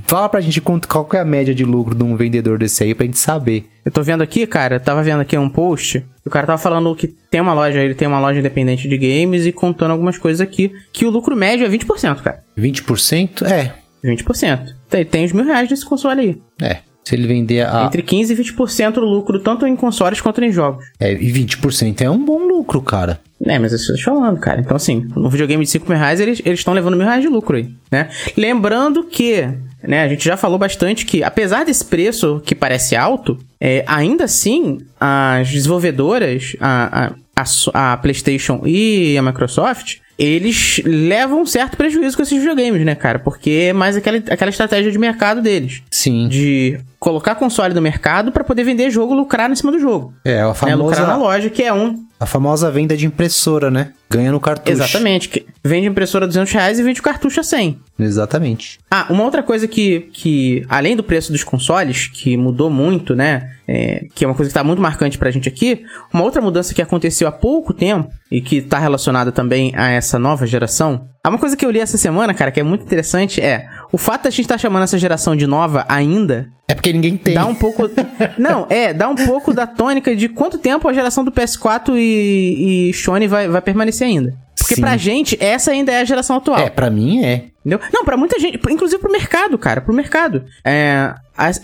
[0.06, 2.82] fala pra gente quanto, qual que é a média de lucro de um vendedor desse
[2.84, 3.66] aí pra gente saber.
[3.84, 6.94] Eu tô vendo aqui, cara, eu tava vendo aqui um post, o cara tava falando
[6.94, 10.40] que tem uma loja, ele tem uma loja independente de games e contando algumas coisas
[10.40, 12.42] aqui, que o lucro médio é 20%, cara.
[12.58, 13.46] 20%?
[13.46, 13.72] É,
[14.04, 14.74] 20%.
[14.88, 16.42] Tem, tem os mil reais desse console aí.
[16.62, 16.89] é.
[17.04, 17.84] Se ele vender a.
[17.84, 20.84] Entre 15% e 20% do lucro, tanto em consoles quanto em jogos.
[20.98, 23.20] É, e 20% é um bom lucro, cara.
[23.44, 24.60] É, mas isso eu tô falando, cara.
[24.60, 27.56] Então, assim, no videogame de 5 mil reais, eles estão levando mil reais de lucro
[27.56, 28.10] aí, né?
[28.36, 29.48] Lembrando que,
[29.82, 34.24] né, a gente já falou bastante que, apesar desse preço que parece alto, é, ainda
[34.24, 37.42] assim, as desenvolvedoras, a, a,
[37.74, 42.94] a, a PlayStation e a Microsoft, eles levam um certo prejuízo com esses videogames, né,
[42.94, 43.18] cara?
[43.18, 45.82] Porque é mais aquela, aquela estratégia de mercado deles.
[45.90, 46.28] Sim.
[46.28, 50.12] De colocar console no mercado pra poder vender jogo, lucrar em cima do jogo.
[50.22, 50.54] É, a Né?
[50.54, 53.92] famosa, Lucrar na loja, que é um a famosa venda de impressora, né?
[54.10, 54.70] Ganha no cartucho.
[54.70, 55.46] Exatamente.
[55.64, 57.78] Vende impressora a 200 reais e vende o cartucho a 100.
[57.98, 58.78] Exatamente.
[58.90, 63.48] Ah, uma outra coisa que, que além do preço dos consoles, que mudou muito, né?
[63.72, 65.84] é, que é uma coisa que tá muito marcante pra gente aqui.
[66.12, 70.09] Uma outra mudança que aconteceu há pouco tempo e que tá relacionada também a essa
[70.18, 71.08] nova geração.
[71.22, 73.98] Ah, Uma coisa que eu li essa semana, cara, que é muito interessante é o
[73.98, 77.34] fato da gente estar chamando essa geração de nova ainda É porque ninguém tem.
[77.34, 77.88] Dá um pouco.
[78.38, 82.90] Não, é, dá um pouco da tônica de quanto tempo a geração do PS4 e,
[82.90, 84.34] e Sony vai, vai permanecer ainda.
[84.70, 84.82] Porque Sim.
[84.82, 86.60] pra gente, essa ainda é a geração atual.
[86.60, 87.46] É, pra mim é.
[87.58, 87.80] Entendeu?
[87.92, 90.44] Não, pra muita gente, inclusive pro mercado, cara, pro mercado.
[90.64, 91.12] É,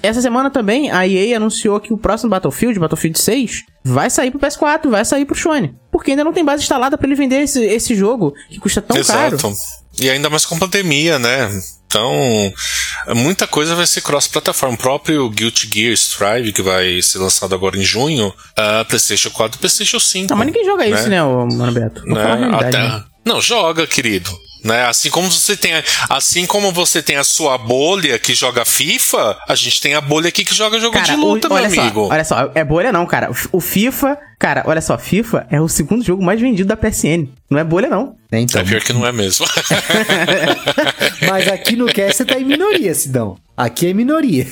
[0.03, 4.41] essa semana também a EA anunciou que o próximo Battlefield, Battlefield 6, vai sair pro
[4.41, 5.75] PS4, vai sair pro Sony.
[5.91, 9.01] Porque ainda não tem base instalada pra ele vender esse, esse jogo que custa tão
[9.05, 9.37] caro.
[9.37, 9.55] Exato.
[10.01, 11.49] E ainda mais com pandemia, né?
[11.87, 12.53] Então,
[13.15, 14.75] muita coisa vai ser cross-plataforma.
[14.75, 19.57] O próprio Guilty Gear Strive, que vai ser lançado agora em junho, a PlayStation 4
[19.57, 20.29] e PlayStation 5.
[20.31, 21.11] Não, mas ninguém joga isso, Né?
[21.11, 22.03] né, ô, Mano Beto?
[22.05, 22.51] Vou né?
[22.53, 23.05] Até- né?
[23.25, 24.31] Não, joga, querido.
[24.65, 24.85] Né?
[24.87, 29.39] Assim como você tem, a- assim como você tem a sua bolha que joga FIFA,
[29.49, 31.67] a gente tem a bolha aqui que joga jogo de Cara, luta, o- meu olha
[31.69, 32.07] amigo.
[32.07, 33.31] Só, olha só, é bolha não, cara.
[33.53, 37.29] O FIFA, cara, olha só, FIFA é o segundo jogo mais vendido da PSN.
[37.49, 38.17] Não é bolha, não.
[38.33, 38.41] né?
[38.41, 38.61] Então.
[38.61, 39.47] É pior que não é mesmo.
[41.29, 43.37] Mas aqui no cast você tá em minoria, Sidão.
[43.57, 44.47] Aqui é minoria.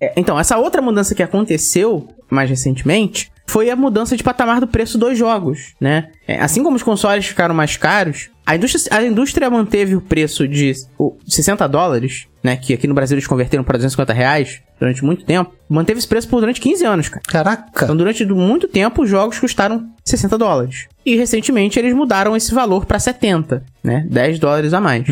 [0.00, 4.68] É, então, essa outra mudança que aconteceu mais recentemente foi a mudança de patamar do
[4.68, 6.10] preço dos jogos, né?
[6.26, 10.46] É, assim como os consoles ficaram mais caros, a indústria, a indústria manteve o preço
[10.46, 12.56] de o, 60 dólares, né?
[12.56, 15.52] Que aqui no Brasil eles converteram para 250 reais durante muito tempo.
[15.68, 17.22] Manteve esse preço por durante 15 anos, cara.
[17.26, 17.84] Caraca.
[17.84, 20.86] Então, durante muito tempo, os jogos custaram 60 dólares.
[21.04, 24.06] E recentemente eles mudaram esse valor pra 70, né?
[24.08, 25.06] 10 dólares a mais.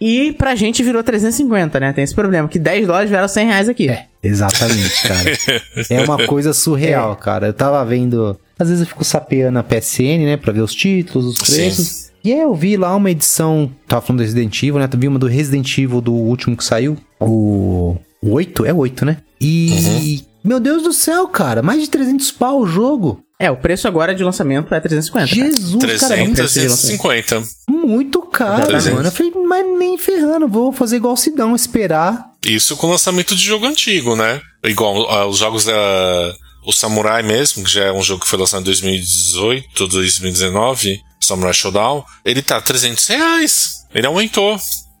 [0.00, 1.92] E pra gente virou 350, né?
[1.92, 3.88] Tem esse problema, que 10 dólares vieram 100 reais aqui.
[3.88, 5.32] É, exatamente, cara.
[5.90, 7.16] é uma coisa surreal, É.
[7.16, 7.46] cara.
[7.48, 8.38] Eu tava vendo.
[8.58, 10.36] Às vezes eu fico sapeando a PSN, né?
[10.36, 12.10] Pra ver os títulos, os preços.
[12.22, 13.70] E aí eu vi lá uma edição.
[13.86, 14.88] Tava falando do Resident Evil, né?
[14.92, 16.96] Eu vi uma do Resident Evil do último que saiu.
[17.20, 17.96] O.
[18.22, 18.64] o 8?
[18.66, 19.18] É o 8, né?
[19.40, 20.24] E.
[20.46, 21.60] Meu Deus do céu, cara.
[21.60, 23.20] Mais de 300 pau o jogo.
[23.38, 25.26] É, o preço agora de lançamento é 350.
[25.28, 25.50] cara.
[25.50, 26.14] Jesus, cara.
[26.14, 27.42] é muito- 300 50.
[27.68, 28.94] Muito caro, Exatamente.
[28.94, 29.08] mano.
[29.08, 30.46] Eu falei, mas nem ferrando.
[30.46, 32.30] Vou fazer igual o Sidão, esperar.
[32.44, 34.40] Isso com lançamento de jogo antigo, né?
[34.64, 36.32] Igual ah, os jogos da.
[36.64, 41.54] O Samurai mesmo, que já é um jogo que foi lançado em 2018, 2019, Samurai
[41.54, 43.70] Showdown, ele tá 300 reais.
[43.94, 44.58] Ele aumentou.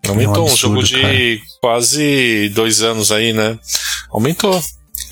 [0.08, 3.58] Aumentou, um, absurdo, jogo de quase dois anos aí, né?
[4.10, 4.60] Aumentou.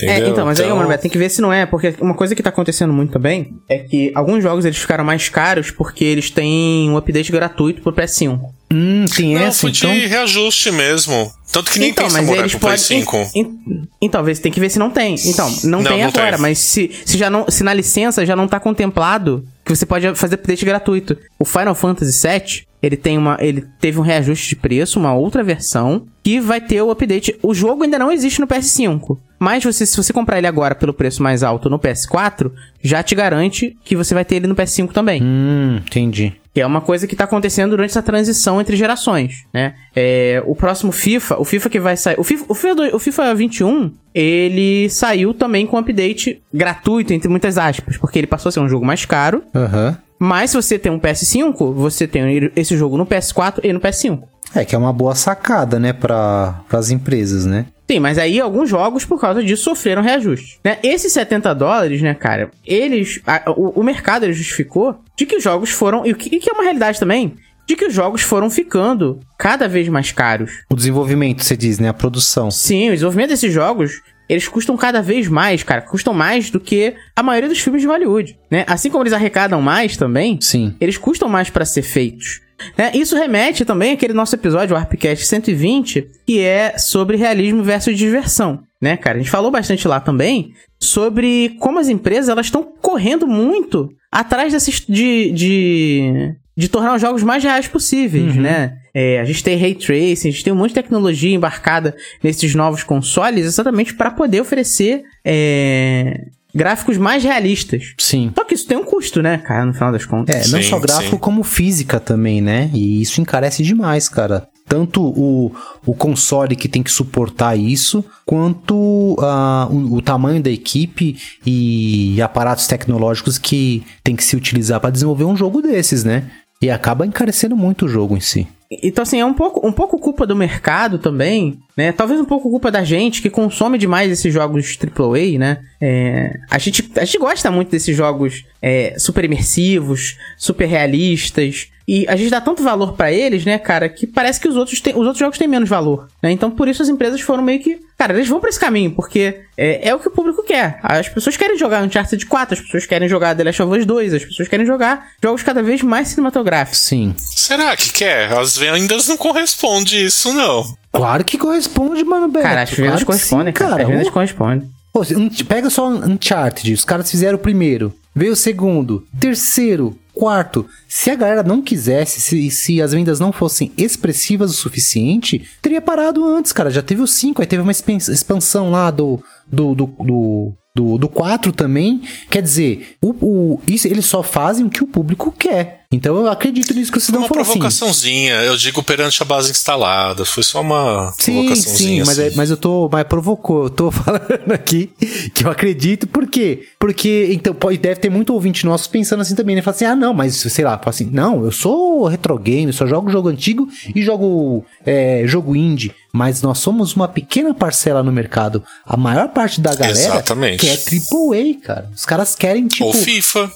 [0.01, 0.29] É, entendeu?
[0.33, 2.43] então, mas aí, mano, Beto, tem que ver se não é, porque uma coisa que
[2.43, 6.91] tá acontecendo muito também é que alguns jogos eles ficaram mais caros porque eles têm
[6.91, 8.41] um update gratuito pro PS5.
[8.73, 9.93] Hum, tem Não, essa, foi então.
[9.93, 11.33] de reajuste mesmo.
[11.53, 13.31] Tanto que nem tem Samurai pro Play 5.
[13.35, 15.15] Então, então, tem que ver se não tem.
[15.27, 16.41] Então, não, Não, tem não agora, tem.
[16.41, 20.15] mas se, se já não, se na licença já não tá contemplado que você pode
[20.17, 21.17] fazer update gratuito.
[21.39, 25.43] O Final Fantasy VII, ele tem uma, ele teve um reajuste de preço, uma outra
[25.43, 27.37] versão que vai ter o update.
[27.43, 30.93] O jogo ainda não existe no PS5, mas você, se você comprar ele agora pelo
[30.95, 32.51] preço mais alto no PS4,
[32.83, 35.23] já te garante que você vai ter ele no PS5 também.
[35.23, 36.33] Hum, entendi.
[36.53, 39.75] Que é uma coisa que tá acontecendo durante essa transição entre gerações, né?
[39.95, 42.15] É, o próximo FIFA, o FIFA que vai sair.
[42.19, 47.29] O FIFA, o, FIFA, do- o FIFA 21, ele saiu também com update gratuito, entre
[47.29, 49.43] muitas aspas, porque ele passou a ser um jogo mais caro.
[49.55, 49.99] Aham.
[50.19, 54.23] Mas se você tem um PS5, você tem esse jogo no PS4 e no PS5.
[54.55, 57.67] É que é uma boa sacada, né, para as empresas, né?
[57.91, 60.59] Sim, mas aí alguns jogos, por causa disso, sofreram reajuste.
[60.65, 60.79] Né?
[60.83, 63.21] Esses 70 dólares, né, cara, eles.
[63.27, 66.07] a- o, o mercado justificou de que os jogos foram.
[66.07, 67.35] E que, e que é uma realidade também?
[67.67, 70.51] De que os jogos foram ficando cada vez mais caros.
[70.71, 72.51] O desenvolvimento, você diz, né, a produção.
[72.51, 75.83] Sim, o desenvolvimento desses jogos, eles custam cada vez mais, cara.
[75.83, 78.65] Custam mais do que a maioria dos filmes de Hollywood, né?
[78.67, 80.75] Assim como eles arrecadam mais também, Sim.
[80.81, 82.41] eles custam mais pra ser feitos.
[82.79, 82.93] Né?
[82.95, 88.63] Isso remete também àquele nosso episódio, o Arpcast 120, que é sobre realismo versus diversão.
[88.81, 89.17] Né, cara?
[89.17, 94.53] A gente falou bastante lá também sobre como as empresas elas estão correndo muito atrás
[94.53, 98.79] desses de, de, de tornar os jogos mais reais possíveis, né?
[98.95, 102.55] É, a gente tem ray tracing, a gente tem um monte de tecnologia embarcada nesses
[102.55, 107.95] novos consoles exatamente para poder oferecer é, gráficos mais realistas.
[107.99, 108.31] Sim.
[108.35, 110.35] Só que isso tem um custo, né, cara, no final das contas.
[110.35, 111.19] É, não Sim, só gráfico sim.
[111.19, 112.71] como física também, né?
[112.73, 114.47] E isso encarece demais, cara.
[114.67, 120.51] Tanto o, o console que tem que suportar isso, quanto ah, o, o tamanho da
[120.51, 126.31] equipe e aparatos tecnológicos que tem que se utilizar para desenvolver um jogo desses, né?
[126.65, 128.49] E acaba encarecendo muito o jogo em si.
[128.83, 131.93] Então, assim, é um pouco, um pouco culpa do mercado também, né?
[131.93, 135.59] Talvez um pouco culpa da gente que consome demais esses jogos AAA, né?
[135.79, 141.69] É, a, gente, a gente gosta muito desses jogos é, super imersivos, super realistas.
[141.87, 144.81] E a gente dá tanto valor pra eles, né, cara, que parece que os outros,
[144.81, 146.09] têm- os outros jogos têm menos valor.
[146.23, 146.31] Né?
[146.31, 147.79] Então, por isso as empresas foram meio que.
[147.99, 150.79] Cara, eles vão pra esse caminho, porque é, é o que o público quer.
[150.83, 154.15] As pessoas querem jogar Uncharted 4, as pessoas querem jogar The Last of Us 2,
[154.15, 156.81] as pessoas querem jogar jogos cada vez mais cinematográficos.
[156.81, 157.15] Sim.
[157.19, 158.33] Será que quer?
[158.33, 160.65] As vendas não correspondem isso, não.
[160.93, 162.45] Claro que corresponde, mano, Beto.
[162.47, 163.83] Cara, as vendas claro correspondem, sim, cara.
[163.83, 164.71] As vendas Uh, correspondem.
[164.93, 169.99] Pô, se- um- pega só Uncharted, os caras fizeram o primeiro, veio o segundo, terceiro,
[170.15, 170.67] quarto.
[170.89, 175.83] Se a galera não quisesse, se, se as vendas não fossem expressivas o suficiente, teria
[175.83, 176.71] parado antes, cara.
[176.71, 179.23] Já teve o 5, aí teve uma expansão lá do.
[179.47, 179.75] do.
[179.75, 179.87] do.
[179.87, 184.83] do do, do 4 também, quer dizer, o, o, isso eles só fazem o que
[184.83, 185.84] o público quer.
[185.95, 187.53] Então eu acredito nisso que você Foi não uma falou assim.
[187.53, 190.25] provocaçãozinha, eu digo perante a base instalada.
[190.25, 192.05] Foi só uma Sim, provocaçãozinha.
[192.05, 192.37] sim, mas, é- assim.
[192.37, 192.89] mas eu tô.
[192.91, 194.91] Mas provocou, eu tô falando aqui
[195.35, 196.65] que eu acredito, por quê?
[196.79, 199.63] Porque, então, pode, deve ter muito ouvinte nosso pensando assim também, né?
[199.63, 202.87] Fala assim, ah, não, mas sei lá, fala assim, não, eu sou retro game, só
[202.87, 205.93] jogo jogo antigo e jogo é, jogo indie.
[206.13, 208.63] Mas nós somos uma pequena parcela no mercado.
[208.87, 210.61] A maior parte da galera Exatamente.
[210.65, 211.91] quer AAA, cara.
[211.95, 212.85] Os caras querem, tipo.
[212.85, 213.51] Ou FIFA.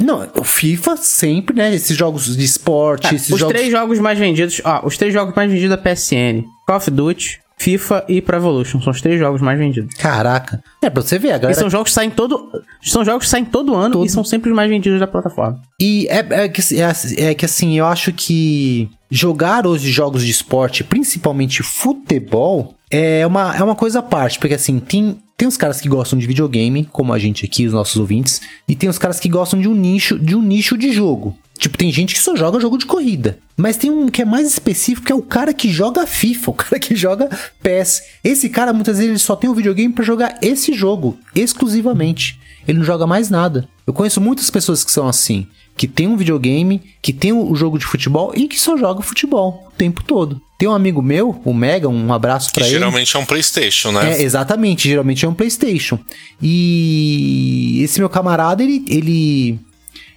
[0.00, 1.74] Não, o FIFA sempre, né?
[1.74, 3.54] Esses jogos de esporte, Cara, esses os jogos.
[3.54, 7.40] três jogos mais vendidos, ó, os três jogos mais vendidos da PSN: Call of Duty,
[7.58, 8.80] FIFA e Pro Evolution.
[8.80, 9.94] São os três jogos mais vendidos.
[9.94, 10.60] Caraca.
[10.82, 12.50] É, pra você ver, a E galera são jogos que saem todo.
[12.82, 14.06] São jogos que saem todo ano Todo.
[14.06, 15.60] e são sempre os mais vendidos da plataforma.
[15.80, 20.30] E é, é que, é, é que assim, eu acho que jogar hoje jogos de
[20.32, 24.40] esporte, principalmente futebol, é uma, é uma coisa à parte.
[24.40, 27.72] Porque assim, tem, tem os caras que gostam de videogame, como a gente aqui, os
[27.72, 30.92] nossos ouvintes, e tem os caras que gostam de um nicho, de um nicho de
[30.92, 31.36] jogo.
[31.58, 33.40] Tipo, tem gente que só joga jogo de corrida.
[33.56, 36.54] Mas tem um que é mais específico, que é o cara que joga FIFA, o
[36.54, 37.28] cara que joga
[37.60, 38.02] PES.
[38.22, 42.38] Esse cara, muitas vezes, ele só tem o videogame pra jogar esse jogo, exclusivamente.
[42.68, 43.68] Ele não joga mais nada.
[43.84, 45.48] Eu conheço muitas pessoas que são assim.
[45.76, 49.68] Que tem um videogame, que tem o jogo de futebol e que só joga futebol
[49.68, 50.40] o tempo todo.
[50.58, 52.74] Tem um amigo meu, o Mega, um abraço pra ele.
[52.74, 54.12] geralmente é um PlayStation, né?
[54.12, 55.98] É, exatamente, geralmente é um PlayStation.
[56.40, 59.58] E esse meu camarada, ele, ele.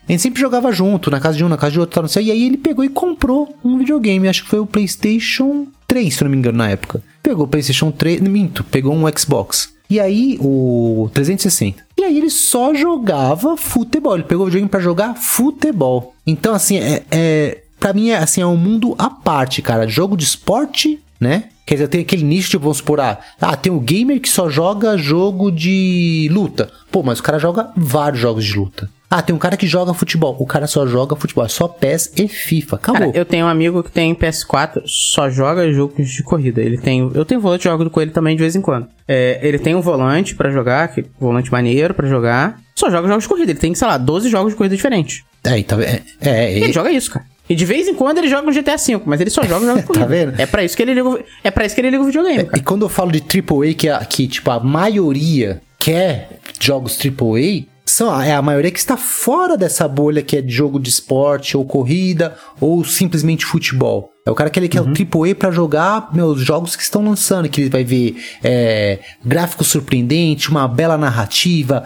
[0.08, 2.10] A gente sempre jogava junto, na casa de um, na casa de outro, tal, não
[2.10, 2.26] sei.
[2.26, 4.28] E aí ele pegou e comprou um videogame.
[4.28, 7.02] Acho que foi o PlayStation 3, se não me engano, na época.
[7.24, 8.22] Pegou o PlayStation 3.
[8.22, 9.74] Minto, pegou um Xbox.
[9.90, 11.85] E aí, o 360.
[11.98, 14.16] E aí ele só jogava futebol.
[14.16, 16.14] Ele pegou o videogame pra jogar futebol.
[16.26, 17.04] Então, assim, é.
[17.12, 19.88] é pra mim, é, assim, é um mundo à parte, cara.
[19.88, 21.50] Jogo de esporte, né?
[21.66, 24.50] Quer dizer, tem aquele nicho, tipo, vamos supor, ah, ah, tem o gamer que só
[24.50, 26.70] joga jogo de luta.
[26.92, 28.90] Pô, mas o cara joga vários jogos de luta.
[29.10, 30.36] Ah, tem um cara que joga futebol.
[30.40, 31.46] O cara só joga futebol.
[31.46, 32.76] É só PES e FIFA.
[32.76, 33.08] Acabou.
[33.08, 36.62] Cara, eu tenho um amigo que tem PS4, só joga jogos de corrida.
[36.62, 37.12] Ele tem.
[37.14, 38.88] Eu tenho volante, jogo com ele também de vez em quando.
[39.08, 42.60] É, ele tem um volante pra jogar, que volante maneiro pra jogar.
[42.76, 43.52] Só joga jogos de corrida.
[43.52, 45.24] Ele tem, sei lá, 12 jogos de corrida diferentes.
[45.44, 47.26] É, tá, é, é, Ele é, joga isso, cara.
[47.50, 49.82] E de vez em quando ele joga um GTA V, mas ele só joga jogos
[49.82, 50.06] de corrida.
[50.06, 50.40] Tá vendo?
[50.40, 52.40] É pra isso que ele liga o, é para isso que ele liga o videogame,
[52.42, 52.64] E cara.
[52.64, 58.20] quando eu falo de AAA, que, é, que tipo, a maioria quer jogos AAA, são,
[58.20, 61.64] é a maioria que está fora dessa bolha que é de jogo de esporte, ou
[61.64, 64.12] corrida, ou simplesmente futebol.
[64.26, 67.48] É o cara que ele quer o AAA pra jogar meus jogos que estão lançando,
[67.48, 71.84] que ele vai ver é, gráfico surpreendente, uma bela narrativa,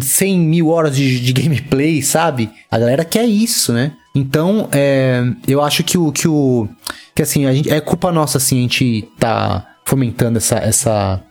[0.00, 2.50] 100 mil horas de, de gameplay, sabe?
[2.68, 3.92] A galera quer isso, né?
[4.14, 6.68] Então, é, eu acho que o, que o
[7.14, 11.22] que assim, a gente, é culpa nossa, assim, a gente tá fomentando essa, essa,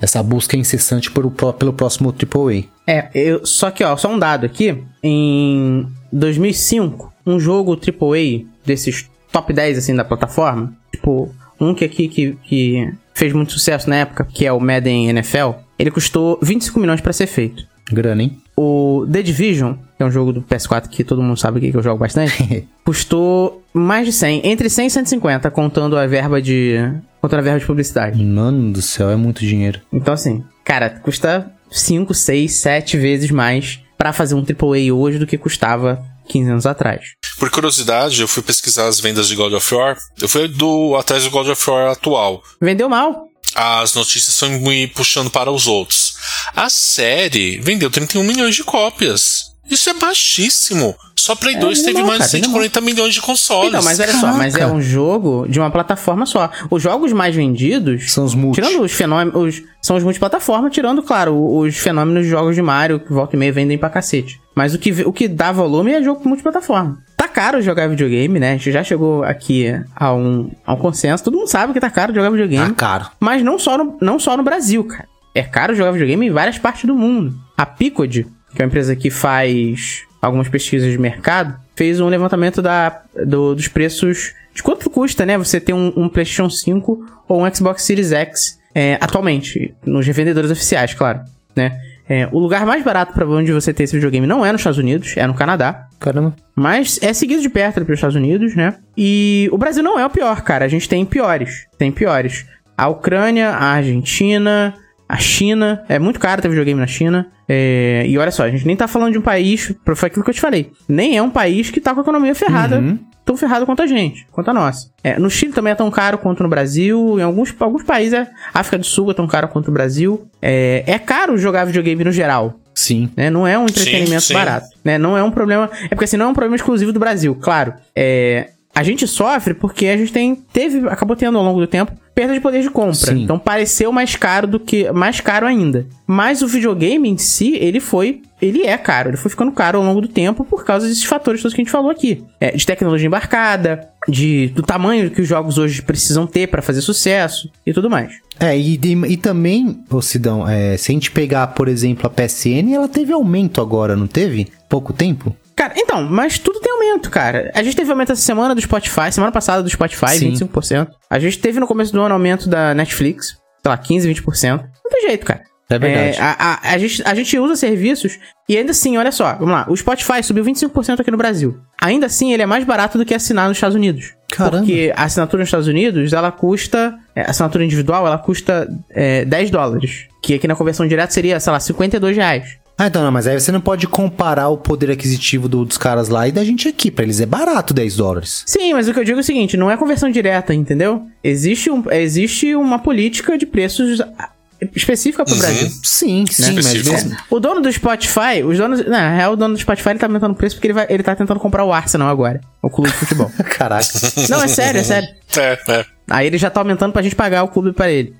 [0.00, 2.64] essa busca incessante por, o- pelo próximo AAA.
[2.86, 4.82] É, eu, só que, ó, só um dado aqui.
[5.02, 12.08] Em 2005, um jogo AAA desses top 10, assim, da plataforma, tipo, um que aqui
[12.08, 16.78] que, que fez muito sucesso na época, que é o Madden NFL, ele custou 25
[16.78, 17.66] milhões pra ser feito.
[17.90, 18.38] Grana, hein?
[18.56, 21.82] O The Division, que é um jogo do PS4 que todo mundo sabe que eu
[21.82, 26.76] jogo bastante, custou mais de 100, entre 100 e 150, contando a verba de,
[27.20, 28.22] contando a verba de publicidade.
[28.22, 29.80] Mano do céu, é muito dinheiro.
[29.92, 35.26] Então, assim, cara, custa 5, 6, 7 vezes mais pra fazer um AAA hoje do
[35.26, 37.02] que custava 15 anos atrás.
[37.38, 39.96] Por curiosidade, eu fui pesquisar as vendas de God of War.
[40.20, 42.42] Eu fui do atrás do God of War atual.
[42.60, 43.26] Vendeu mal.
[43.54, 46.16] As notícias estão me puxando para os outros.
[46.54, 49.55] A série vendeu 31 milhões de cópias.
[49.70, 50.94] Isso é baixíssimo.
[51.18, 53.68] Só Play 2 teve vendeu mal, mais de cara, vendeu 140 milhões de consoles.
[53.70, 54.76] Então, mas olha só, mas é Caraca.
[54.76, 56.50] um jogo de uma plataforma só.
[56.70, 58.12] Os jogos mais vendidos.
[58.12, 58.60] São os multi.
[58.60, 59.34] Tirando os fenômenos.
[59.34, 63.38] os- são os multiplataforma, tirando, claro, os fenômenos de jogos de Mario, que volta e
[63.38, 64.40] meia vendem pra cacete.
[64.54, 66.98] Mas o que, o que dá volume é jogo multiplataforma.
[67.16, 68.50] Tá caro jogar videogame, né?
[68.50, 71.24] A gente já chegou aqui a um, a um consenso.
[71.24, 72.68] Todo mundo sabe que tá caro jogar videogame.
[72.68, 73.06] Tá caro.
[73.18, 75.06] Mas não só, no, não só no Brasil, cara.
[75.34, 77.34] É caro jogar videogame em várias partes do mundo.
[77.56, 78.26] A Picod,
[78.56, 83.54] que é uma empresa que faz algumas pesquisas de mercado, fez um levantamento da, do-
[83.54, 85.36] dos preços de quanto custa, né?
[85.38, 90.50] Você ter um, um PlayStation 5 ou um Xbox Series X é, atualmente, nos revendedores
[90.50, 91.20] oficiais, claro,
[91.54, 91.78] né?
[92.08, 94.78] É, o lugar mais barato para onde você ter esse videogame não é nos Estados
[94.78, 95.88] Unidos, é no Canadá.
[95.98, 96.36] Caramba.
[96.54, 98.76] Mas é seguido de perto pelos Estados Unidos, né?
[98.96, 100.64] E o Brasil não é o pior, cara.
[100.64, 101.66] A gente tem piores.
[101.76, 102.46] Tem piores.
[102.78, 104.72] A Ucrânia, a Argentina,
[105.08, 105.84] a China.
[105.88, 107.26] É muito caro ter videogame na China.
[107.48, 109.74] É, E olha só, a gente nem tá falando de um país.
[109.94, 110.72] Foi aquilo que eu te falei.
[110.88, 112.82] Nem é um país que tá com a economia ferrada.
[113.24, 114.88] Tão ferrado quanto a gente, quanto a nossa.
[115.02, 117.18] É, no Chile também é tão caro quanto no Brasil.
[117.18, 120.28] Em alguns, alguns países, é, África do Sul é tão caro quanto no Brasil.
[120.40, 123.08] É, é caro jogar videogame no geral Sim.
[123.16, 123.30] né?
[123.30, 124.34] Não é um entretenimento sim.
[124.34, 124.98] barato, né?
[124.98, 127.72] Não é um problema, é porque assim, não é um problema exclusivo do Brasil, claro.
[127.96, 131.92] É, a gente sofre porque a gente tem teve, acabou tendo ao longo do tempo
[132.14, 132.94] perda de poder de compra.
[132.94, 133.22] Sim.
[133.24, 135.86] Então pareceu mais caro do que mais caro ainda.
[136.06, 139.84] Mas o videogame em si, ele foi ele é caro, ele foi ficando caro ao
[139.84, 142.22] longo do tempo por causa desses fatores todos que a gente falou aqui.
[142.38, 146.82] É, de tecnologia embarcada, de, do tamanho que os jogos hoje precisam ter para fazer
[146.82, 148.12] sucesso e tudo mais.
[148.38, 152.10] É, e, e- e também, ô Sidão, é, se a gente pegar, por exemplo, a
[152.10, 154.48] PSN, ela teve aumento agora, não teve?
[154.68, 155.34] Pouco tempo?
[155.56, 157.50] Cara, então, mas tudo tem aumento, cara.
[157.54, 160.32] A gente teve aumento essa semana do Spotify, semana passada do Spotify, Sim.
[160.34, 160.88] 25%.
[161.08, 163.28] A gente teve no começo do ano aumento da Netflix,
[163.62, 164.58] sei lá, 15, 20%.
[164.84, 165.40] Não tem jeito, cara.
[165.68, 166.16] É verdade.
[166.18, 169.50] É, a, a- a gente, a gente usa serviços e ainda assim, olha só, vamos
[169.50, 169.66] lá.
[169.68, 171.58] O Spotify subiu 25% aqui no Brasil.
[171.82, 174.14] Ainda assim, ele é mais barato do que assinar nos Estados Unidos.
[174.30, 174.58] Caramba.
[174.58, 176.94] Porque a assinatura nos Estados Unidos, ela custa.
[177.16, 180.06] é, A assinatura individual, ela custa é, 10 dólares.
[180.22, 182.58] Que aqui na conversão direta seria, sei lá, 52 reais.
[182.78, 186.08] Ah, então, não, mas aí você não pode comparar o poder aquisitivo do- dos caras
[186.10, 186.90] lá e da gente aqui.
[186.90, 188.42] Pra eles é barato 10 dólares.
[188.46, 191.06] Sim, mas o que eu digo é o seguinte, não é conversão direta, entendeu?
[191.24, 194.28] Existe, um, existe uma política de preços ah,
[194.74, 195.40] específica pro Uhum.
[195.40, 195.68] Brasil.
[195.82, 197.16] Sim, sim, mas mesmo.
[197.30, 198.86] O dono do Spotify, os donos.
[198.86, 201.02] Na real, o dono do Spotify ele tá aumentando o preço porque ele, vai, ele
[201.02, 202.42] tá tentando comprar o Arsenal agora.
[202.62, 203.30] O clube de futebol.
[203.56, 203.86] Caraca.
[204.28, 205.08] não, é sério, é sério.
[205.34, 205.84] É, é.
[206.10, 208.14] Aí ele já tá aumentando pra gente pagar o clube pra ele.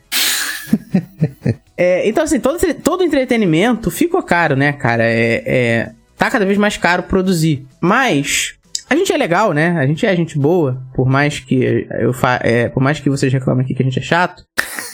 [1.79, 5.05] É, então, assim, todo, todo entretenimento ficou caro, né, cara?
[5.05, 7.67] É, é- tá cada vez mais caro produzir.
[7.83, 8.55] Mas
[8.89, 9.77] a gente é legal, né?
[9.79, 13.31] A gente é gente boa, por mais que eu fa é, por mais que vocês
[13.31, 14.43] reclamem aqui que a gente é chato,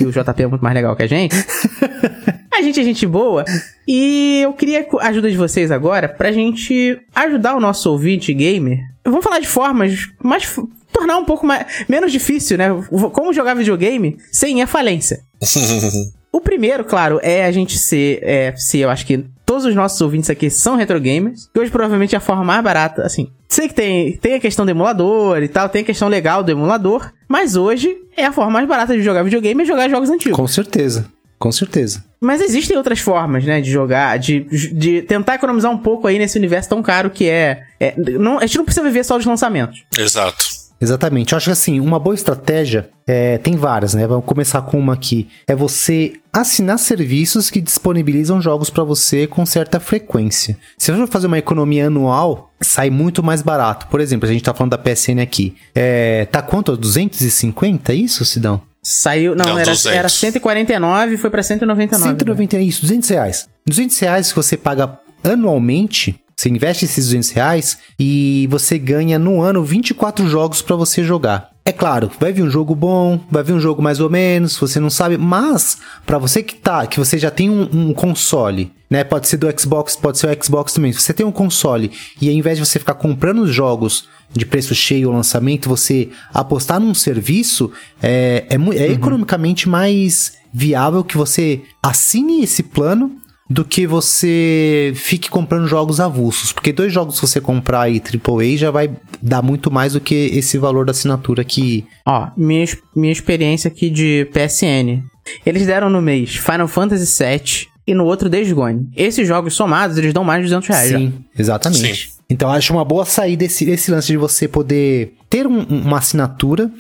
[0.01, 1.37] e o JP é muito mais legal que a gente.
[2.55, 3.47] A gente é gente boa.
[3.89, 8.79] E eu queria a ajuda de vocês agora pra gente ajudar o nosso ouvinte gamer.
[9.03, 10.55] Vamos falar de formas mais.
[10.93, 12.69] Tornar um pouco mais, menos difícil, né?
[13.13, 15.21] Como jogar videogame sem à falência.
[16.33, 18.19] O primeiro, claro, é a gente ser.
[18.23, 21.51] É, se eu acho que todos os nossos ouvintes aqui são retro gamers.
[21.53, 23.03] Que hoje provavelmente é a forma mais barata.
[23.03, 26.43] Assim, sei que tem, tem a questão do emulador e tal, tem a questão legal
[26.43, 27.13] do emulador.
[27.29, 30.35] Mas hoje é a forma mais barata de jogar videogame é jogar jogos antigos.
[30.35, 31.07] Com certeza.
[31.39, 32.03] Com certeza.
[32.19, 34.41] Mas existem outras formas, né, de jogar, de,
[34.73, 37.65] de tentar economizar um pouco aí nesse universo tão caro que é.
[37.81, 39.83] é não, a gente não precisa viver só dos lançamentos.
[39.99, 40.62] Exato.
[40.83, 41.33] Exatamente.
[41.33, 44.07] Eu acho que assim, uma boa estratégia é, tem várias, né?
[44.07, 45.29] Vamos começar com uma aqui.
[45.47, 50.57] É você assinar serviços que disponibilizam jogos pra você com certa frequência.
[50.77, 53.87] Se você for fazer uma economia anual, sai muito mais barato.
[53.87, 55.55] Por exemplo, a gente tá falando da PSN aqui.
[55.75, 56.77] É, tá quanto?
[56.77, 57.93] 250?
[57.93, 58.61] É isso, Sidão?
[58.83, 59.37] Saiu.
[59.37, 59.87] Não, Não, era, 200.
[59.87, 62.11] era 149 e foi pra 199.
[62.11, 63.49] 190, é isso, 200 reais.
[63.65, 69.41] 200 reais que você paga anualmente, você investe esses 200 reais e você ganha no
[69.41, 71.53] ano 24 jogos pra você jogar.
[71.65, 74.81] É claro, vai vir um jogo bom, vai vir um jogo mais ou menos, você
[74.81, 79.05] não sabe, mas pra você que tá, que você já tem um, um console, né?
[79.05, 80.93] Pode ser do Xbox, pode ser o Xbox também.
[80.93, 84.45] Se você tem um console e ao invés de você ficar comprando os jogos de
[84.45, 87.71] preço cheio ao lançamento, você apostar num serviço,
[88.03, 93.22] é, é, é economicamente mais viável que você assine esse plano
[93.53, 96.53] do que você fique comprando jogos avulsos.
[96.53, 98.91] Porque dois jogos que você comprar aí AAA já vai
[99.21, 101.85] dar muito mais do que esse valor da assinatura que.
[102.07, 102.65] Ó, minha,
[102.97, 105.03] minha experiência aqui de PSN.
[105.45, 108.89] Eles deram no mês Final Fantasy VII e no outro Days Gone.
[108.97, 110.91] Esses jogos somados, eles dão mais de 200 reais.
[110.91, 110.99] já.
[110.99, 112.11] Sim, exatamente.
[112.31, 116.71] Então acho uma boa saída esse, esse lance de você poder ter um- uma assinatura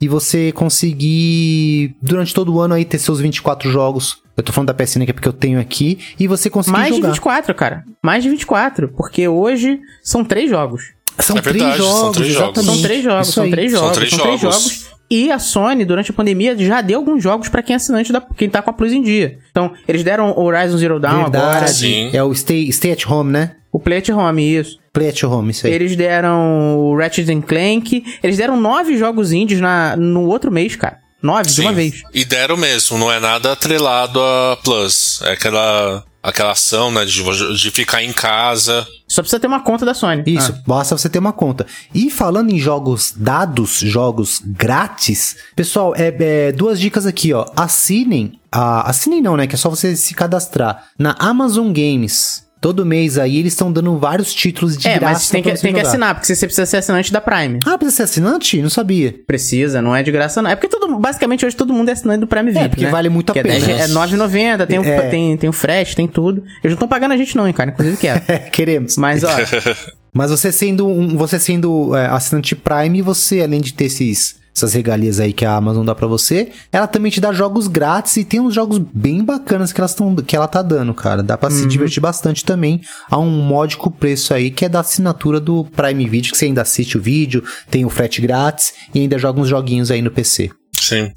[0.00, 4.21] e você conseguir, durante todo o ano aí, ter seus 24 jogos.
[4.36, 5.98] Eu tô falando da PSN que é porque eu tenho aqui.
[6.18, 7.08] E você conseguir Mais de jogar.
[7.10, 7.84] 24, cara.
[8.02, 8.88] Mais de 24.
[8.88, 10.82] Porque hoje são três jogos.
[11.18, 12.64] São, É três verdade, são jogos, três jogos.
[12.64, 14.56] São três jogos, são três São jogos, três são três jogos.
[14.62, 14.92] jogos.
[15.10, 18.20] E a Sony, durante a pandemia, já deu alguns jogos pra quem é assinante da.
[18.20, 19.38] quem tá com a Plus em dia.
[19.50, 21.72] Então, eles deram Horizon Zero Dawn agora, Verdade.
[21.74, 22.10] Sim.
[22.14, 23.56] É o Stay, Stay at Home, né?
[23.70, 24.78] o Play at Home, isso.
[24.92, 25.72] Play at Home, isso aí.
[25.72, 28.04] Eles deram o Ratchet and Clank.
[28.22, 30.98] Eles deram nove jogos indies na, no outro mês, cara.
[31.22, 31.76] Nove de uma Sim.
[31.76, 32.02] vez.
[32.12, 35.20] E deram mesmo, não é nada atrelado a Plus.
[35.22, 37.22] É aquela, aquela ação, né, de,
[37.56, 38.86] de ficar em casa.
[39.06, 40.22] Só precisa ter uma conta da Sony.
[40.26, 40.62] Isso, Ah.
[40.66, 41.66] basta você ter uma conta.
[41.94, 47.46] E falando em jogos dados, jogos grátis, pessoal, é, é, duas dicas aqui, ó.
[47.54, 49.46] Assinem, ah, assinem não, né?
[49.46, 52.44] Que é só você se cadastrar na Amazon Games.
[52.62, 55.12] Todo mês aí eles estão dando vários títulos de É, graça.
[55.14, 57.58] mas tem que, tem que assinar, porque você precisa ser assinante da Prime.
[57.66, 58.62] Ah, precisa ser assinante?
[58.62, 59.12] Não sabia.
[59.26, 60.48] Precisa, não é de graça, não.
[60.48, 62.68] É porque todo, basicamente hoje todo mundo é assinante do Prime Video.
[62.70, 62.90] porque né?
[62.90, 63.66] vale muito a Que é pena.
[63.66, 65.00] 10 É 9,90, tem, o- É.
[65.10, 66.40] tem, tem o Fresh, tem tudo.
[66.62, 67.70] Eles não estão pagando a gente, não, hein, cara.
[67.72, 68.22] Inclusive quero.
[68.28, 68.96] É, queremos.
[68.96, 69.28] Mas, ó,
[70.14, 74.74] Mas você sendo um, você sendo é, assinante Prime, você além de ter esses essas
[74.74, 78.24] regalias aí que a Amazon dá pra você, ela também te dá jogos grátis e
[78.24, 81.22] tem uns jogos bem bacanas que elas tão, que ela tá dando, cara.
[81.22, 82.80] Dá pra se divertir bastante também
[83.10, 86.62] a um módico preço aí que é da assinatura do Prime Video, que você ainda
[86.62, 90.50] assiste o vídeo, tem o frete grátis e ainda joga uns joguinhos aí no PC.
[90.80, 91.12] Sim.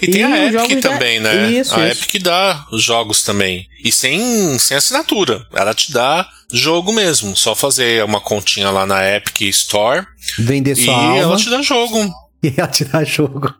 [0.00, 1.50] E, E tem a Epic da- também, né?
[1.50, 2.04] Isso, a isso.
[2.04, 3.66] Epic dá os jogos também.
[3.84, 5.44] E sem, sem assinatura.
[5.52, 7.36] Ela te dá jogo mesmo.
[7.36, 10.06] Só fazer uma continha lá na Epic Store
[10.38, 11.98] Vender e sua alma ela te dá jogo.
[12.42, 13.52] e ela te dá jogo.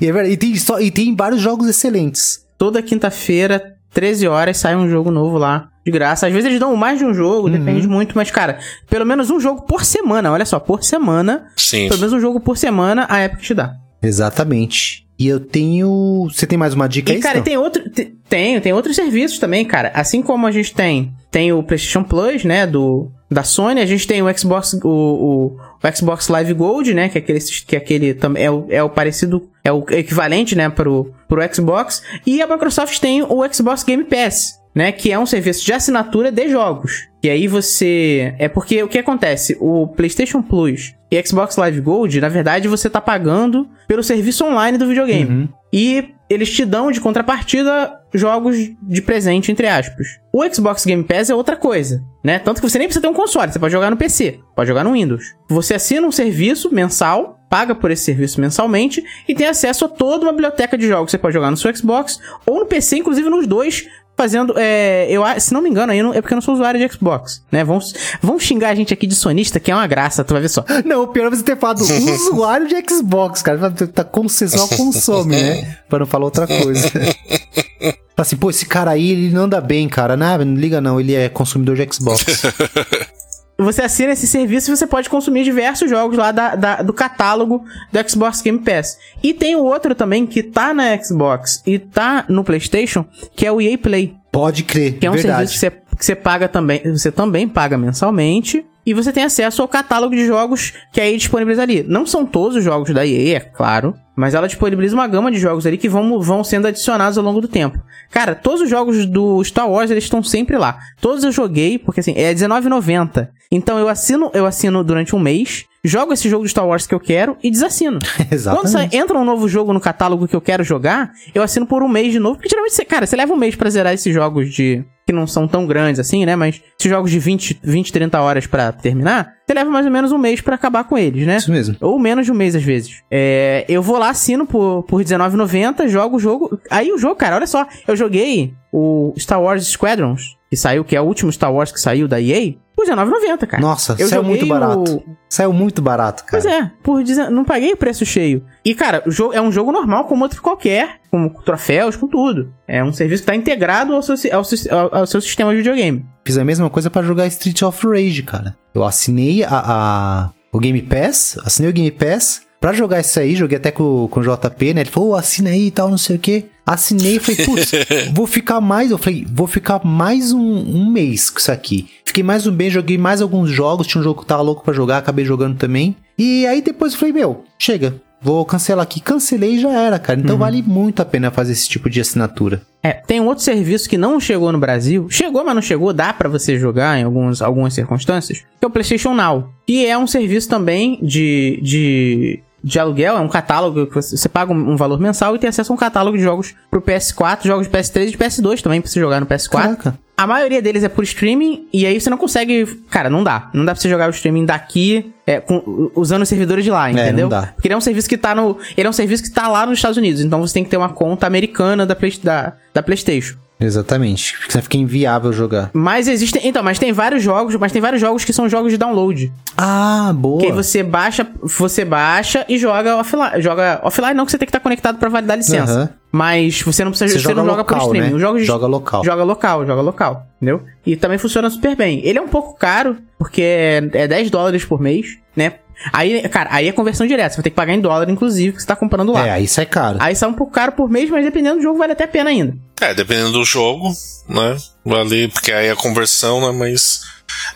[0.00, 2.44] E, é verdade, e, tem só, e tem vários jogos excelentes.
[2.56, 5.68] toda quinta-feira, 13 horas, sai um jogo novo lá.
[5.84, 6.26] De graça.
[6.26, 8.58] Às vezes eles dão mais de um jogo, depende muito, mas, cara,
[8.88, 10.32] pelo menos um jogo por semana.
[10.32, 11.48] Olha só, por semana.
[11.56, 11.88] Sim.
[11.88, 13.74] Pelo menos um jogo por semana a Epic te dá.
[14.02, 15.03] Exatamente.
[15.18, 16.28] E eu tenho.
[16.32, 17.20] Você tem mais uma dica E, aí?
[17.22, 17.44] cara, Stan?
[17.44, 17.88] tem outro.
[17.90, 19.92] te- Tem, outros serviços também, cara.
[19.94, 21.12] Assim como a gente tem.
[21.30, 22.66] Tem o PlayStation Plus, né?
[22.66, 23.80] Do, da Sony.
[23.80, 24.74] A gente tem o Xbox.
[24.82, 27.08] O, o, o Xbox Live Gold, né?
[27.08, 27.40] Que é aquele.
[27.66, 28.42] Que é aquele também.
[28.44, 29.48] É o, é o parecido.
[29.62, 30.68] É o equivalente, né?
[30.68, 32.02] Pro, pro Xbox.
[32.26, 34.62] E a Microsoft tem o Xbox Game Pass.
[34.74, 37.06] Né, que é um serviço de assinatura de jogos.
[37.22, 38.34] E aí você.
[38.40, 39.56] É porque o que acontece?
[39.60, 44.76] O PlayStation Plus e Xbox Live Gold, na verdade, você tá pagando pelo serviço online
[44.76, 45.48] do videogame.
[45.72, 50.06] E eles te dão de contrapartida jogos de presente, entre aspas.
[50.32, 52.38] O Xbox Game Pass é outra coisa, né?
[52.38, 54.84] Tanto que você nem precisa ter um console, você pode jogar no PC, pode jogar
[54.84, 55.34] no Windows.
[55.48, 60.24] Você assina um serviço mensal, paga por esse serviço mensalmente e tem acesso a toda
[60.24, 63.28] uma biblioteca de jogos que você pode jogar no seu Xbox ou no PC, inclusive
[63.28, 63.84] nos dois.
[64.16, 66.78] Fazendo, é, eu, se não me engano, aí não- é porque eu não sou usuário
[66.78, 67.64] de Xbox, né?
[67.64, 67.80] Vão,
[68.22, 70.64] vão xingar a gente aqui de sonista, que é uma graça, tu vai ver só.
[70.84, 71.80] Não, o pior é você ter falado
[72.30, 73.70] usuário de Xbox, cara.
[73.70, 75.78] Tá como você só consome, né?
[75.88, 76.88] Pra não falar outra coisa.
[78.16, 80.16] Fala assim, pô, esse cara aí, ele não anda bem, cara.
[80.16, 82.24] Não, não liga não, ele é consumidor de Xbox.
[83.56, 87.64] Você assina esse serviço e você pode consumir diversos jogos lá da, da- do catálogo
[87.92, 88.98] do Xbox Game Pass.
[89.22, 93.04] E tem o outro também que tá na Xbox e tá no PlayStation,
[93.36, 94.16] que é o EA Play.
[94.32, 95.48] Pode crer, Que é um verdade.
[95.48, 96.82] serviço que você, que você paga também.
[96.92, 98.64] Você também paga mensalmente.
[98.86, 101.82] E você tem acesso ao catálogo de jogos que a EA disponibiliza ali.
[101.82, 103.94] Não são todos os jogos da EA, é claro.
[104.14, 107.40] Mas ela disponibiliza uma gama de jogos ali que vão, vão sendo adicionados ao longo
[107.40, 107.80] do tempo.
[108.10, 110.78] Cara, todos os jogos do Star Wars, eles estão sempre lá.
[111.00, 113.28] Todos eu joguei, porque assim, é R$19,90.
[113.50, 116.94] Então eu assino, eu assino durante um mês, jogo esse jogo do Star Wars que
[116.94, 117.98] eu quero e desassino.
[118.30, 118.72] Exatamente.
[118.72, 121.88] Quando entra um novo jogo no catálogo que eu quero jogar, eu assino por um
[121.88, 122.36] mês de novo.
[122.36, 124.84] Porque geralmente, você, cara, você leva um mês pra zerar esses jogos de.
[125.06, 126.34] Que não são tão grandes assim, né?
[126.34, 130.12] Mas esses jogos de 20, 20 30 horas pra terminar, você leva mais ou menos
[130.12, 131.36] um mês pra acabar com eles, né?
[131.36, 131.76] Isso mesmo.
[131.80, 133.02] Ou menos de um mês, às vezes.
[133.10, 136.58] É, eu vou lá, assino por, por R$19,90, jogo o jogo.
[136.70, 137.66] Aí o jogo, cara, olha só.
[137.86, 141.80] Eu joguei o Star Wars Squadrons, que saiu, que é o último Star Wars que
[141.80, 142.54] saiu da EA.
[142.76, 143.62] por R$19,90, cara.
[143.62, 144.96] Nossa, Eu saiu muito barato.
[144.96, 146.42] o- Saiu muito barato, cara.
[146.42, 148.44] Pois é, por dezen- não paguei o preço cheio.
[148.64, 152.52] E, cara, o jogo é um jogo normal, como outro qualquer, com troféus, com tudo.
[152.66, 154.42] É um serviço que tá integrado ao seu, ao,
[154.78, 156.04] ao- ao seu sistema de videogame.
[156.24, 158.56] Fiz a mesma coisa pra jogar Street of Rage, cara.
[158.74, 163.34] Eu assinei a, a- o Game Pass, assinei o Game Pass pra jogar isso aí,
[163.36, 164.80] joguei até com, com o JP, né?
[164.82, 166.46] Ele falou, "Ô, assina aí e tal, não sei o quê.
[166.66, 167.70] Assinei e falei, putz,
[168.14, 168.90] vou ficar mais.
[168.90, 171.88] Eu falei, vou ficar mais um, um mês com isso aqui.
[172.06, 173.86] Fiquei mais um mês, joguei mais alguns jogos.
[173.86, 175.94] Tinha um jogo que eu tava louco pra jogar, acabei jogando também.
[176.16, 177.96] E aí depois eu falei, meu, chega.
[178.24, 179.00] Vou cancelar aqui.
[179.00, 180.18] Cancelei e já era, cara.
[180.18, 182.62] Então vale muito a pena fazer esse tipo de assinatura.
[182.82, 185.06] É, tem um outro serviço que não chegou no Brasil.
[185.10, 185.92] Chegou, mas não chegou.
[185.92, 188.38] Dá pra você jogar em alguns, algumas circunstâncias.
[188.38, 189.50] Que é o PlayStation Now.
[189.66, 193.18] Que é um serviço também de, de, de aluguel.
[193.18, 195.74] É um catálogo que você, você paga um, um valor mensal e tem acesso a
[195.74, 198.98] um catálogo de jogos pro PS4, jogos de PS3 e de PS2 também pra você
[198.98, 199.50] jogar no PS4.
[199.50, 200.03] Caraca.
[200.16, 202.66] A maioria deles é por streaming, e aí você não consegue.
[202.88, 203.50] Cara, não dá.
[203.52, 206.88] Não dá pra você jogar o streaming daqui é, com- usando os servidores de lá,
[206.90, 207.24] entendeu?
[207.24, 207.52] não dá.
[207.54, 208.56] Porque ele é um serviço que tá no.
[208.76, 210.20] Ele é um serviço que tá lá nos Estados Unidos.
[210.20, 213.36] Então você tem que ter uma conta americana da, Play- da, da PlayStation.
[213.58, 214.36] Exatamente.
[214.38, 215.70] Porque fica inviável jogar.
[215.72, 216.46] Mas existem.
[216.46, 219.32] Então, mas tem vários jogos, mas tem vários jogos que são jogos de download.
[219.56, 220.40] Ah, boa.
[220.40, 223.40] Que aí você baixa, você baixa e joga offline.
[223.40, 225.72] Joga offline não que você tem que estar conectado pra validar a licença.
[225.72, 225.90] Aham.
[226.14, 228.12] Mas você não precisa Você você joga não joga por local, streaming.
[228.12, 228.18] né?
[228.20, 229.04] Jogos Joga local.
[229.04, 230.62] Joga local, joga local, entendeu?
[230.86, 232.02] E também funciona super bem.
[232.04, 235.54] Ele é um pouco caro, porque é, é 10 dólares por mês, né?
[235.92, 237.30] Aí, cara, aí é conversão direta.
[237.30, 239.26] Você vai ter que pagar em dólar, inclusive, que você tá comprando lá.
[239.26, 239.98] É, aí sai caro.
[240.00, 242.30] Aí sai um pouco caro por mês, mas dependendo do jogo, vale até a pena
[242.30, 242.56] ainda.
[242.80, 243.88] É, dependendo do jogo,
[244.28, 244.56] né?
[244.86, 246.56] Ali, porque aí a conversão, né?
[246.56, 247.02] Mas.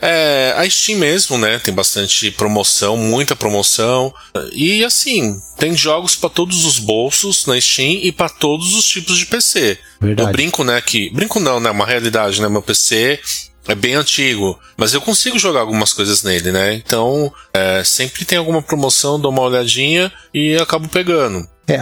[0.01, 1.59] É, a Steam mesmo, né?
[1.59, 4.13] Tem bastante promoção, muita promoção.
[4.53, 9.19] E assim, tem jogos pra todos os bolsos na Steam e pra todos os tipos
[9.19, 9.79] de PC.
[10.01, 10.29] Verdade.
[10.29, 10.81] Eu brinco, né?
[10.81, 11.11] Que.
[11.11, 11.71] Brinco não, né?
[11.71, 12.49] Uma realidade, né?
[12.49, 13.21] Meu PC
[13.69, 16.75] é bem antigo, mas eu consigo jogar algumas coisas nele, né?
[16.75, 21.47] Então, é, sempre tem alguma promoção, dou uma olhadinha e acabo pegando.
[21.67, 21.79] É,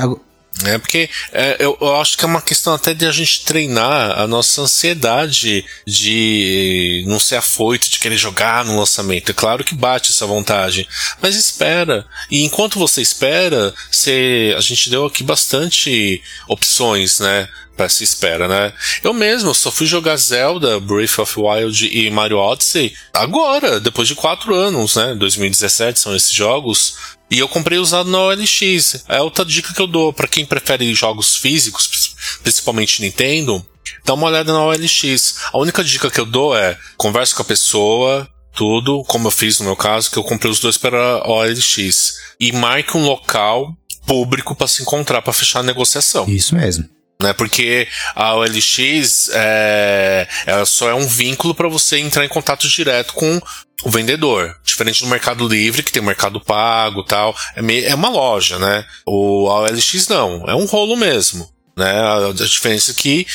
[0.65, 4.19] É porque é, eu, eu acho que é uma questão até de a gente treinar
[4.19, 9.31] a nossa ansiedade de não ser afoito, de querer jogar no lançamento.
[9.31, 10.89] É claro que bate essa vontade,
[11.21, 12.07] mas espera.
[12.31, 17.49] E enquanto você espera, você, a gente deu aqui bastante opções, né?
[17.79, 18.73] Essa espera, né?
[19.03, 24.15] Eu mesmo só fui jogar Zelda, Breath of Wild e Mario Odyssey agora, depois de
[24.15, 25.15] quatro anos, né?
[25.15, 26.95] 2017 são esses jogos.
[27.31, 29.05] E eu comprei usado na OLX.
[29.09, 33.65] É outra dica que eu dou para quem prefere jogos físicos, principalmente Nintendo.
[34.05, 35.37] Dá uma olhada na OLX.
[35.53, 39.59] A única dica que eu dou é converse com a pessoa, tudo, como eu fiz
[39.59, 42.15] no meu caso, que eu comprei os dois para OLX.
[42.41, 46.89] E marque um local público para se encontrar, para fechar a negociação Isso mesmo.
[47.21, 47.33] Né?
[47.33, 53.15] Porque a OLX é, ela só é um vínculo para você entrar em contato direto
[53.15, 53.41] com
[53.83, 54.55] o vendedor.
[54.65, 57.35] Diferente do Mercado Livre, que tem o Mercado Pago tal.
[57.55, 58.85] É, me- é uma loja, né?
[59.07, 61.49] O a OLX não, é um rolo mesmo.
[61.77, 61.91] Né?
[61.91, 63.27] A, a diferença é que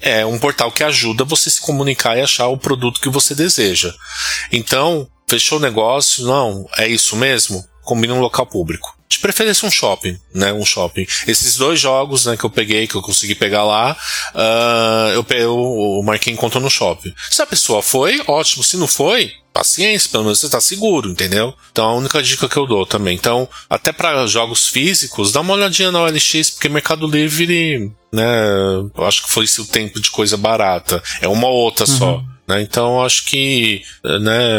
[0.00, 3.92] é um portal que ajuda você se comunicar e achar o produto que você deseja.
[4.50, 6.24] Então, fechou o negócio?
[6.26, 7.62] Não, é isso mesmo?
[7.90, 8.96] Combina um local público.
[9.08, 10.52] De preferência um shopping, né?
[10.52, 11.04] Um shopping.
[11.26, 13.96] Esses dois jogos, né, que eu peguei, que eu consegui pegar lá,
[14.32, 17.12] ah, eu, eu, marquei encontro no shopping.
[17.28, 18.62] Se a pessoa foi, ótimo.
[18.62, 21.52] Se não foi, paciência, pelo menos você tá seguro, entendeu?
[21.72, 23.16] Então a única dica que eu dou também.
[23.16, 28.24] Então, até para jogos físicos, dá uma olhadinha na OLX, porque Mercado Livre, né,
[28.96, 31.02] eu acho que foi esse o tempo de coisa barata.
[31.20, 32.22] É uma outra só.
[32.50, 32.62] Né?
[32.62, 34.58] Então acho que né,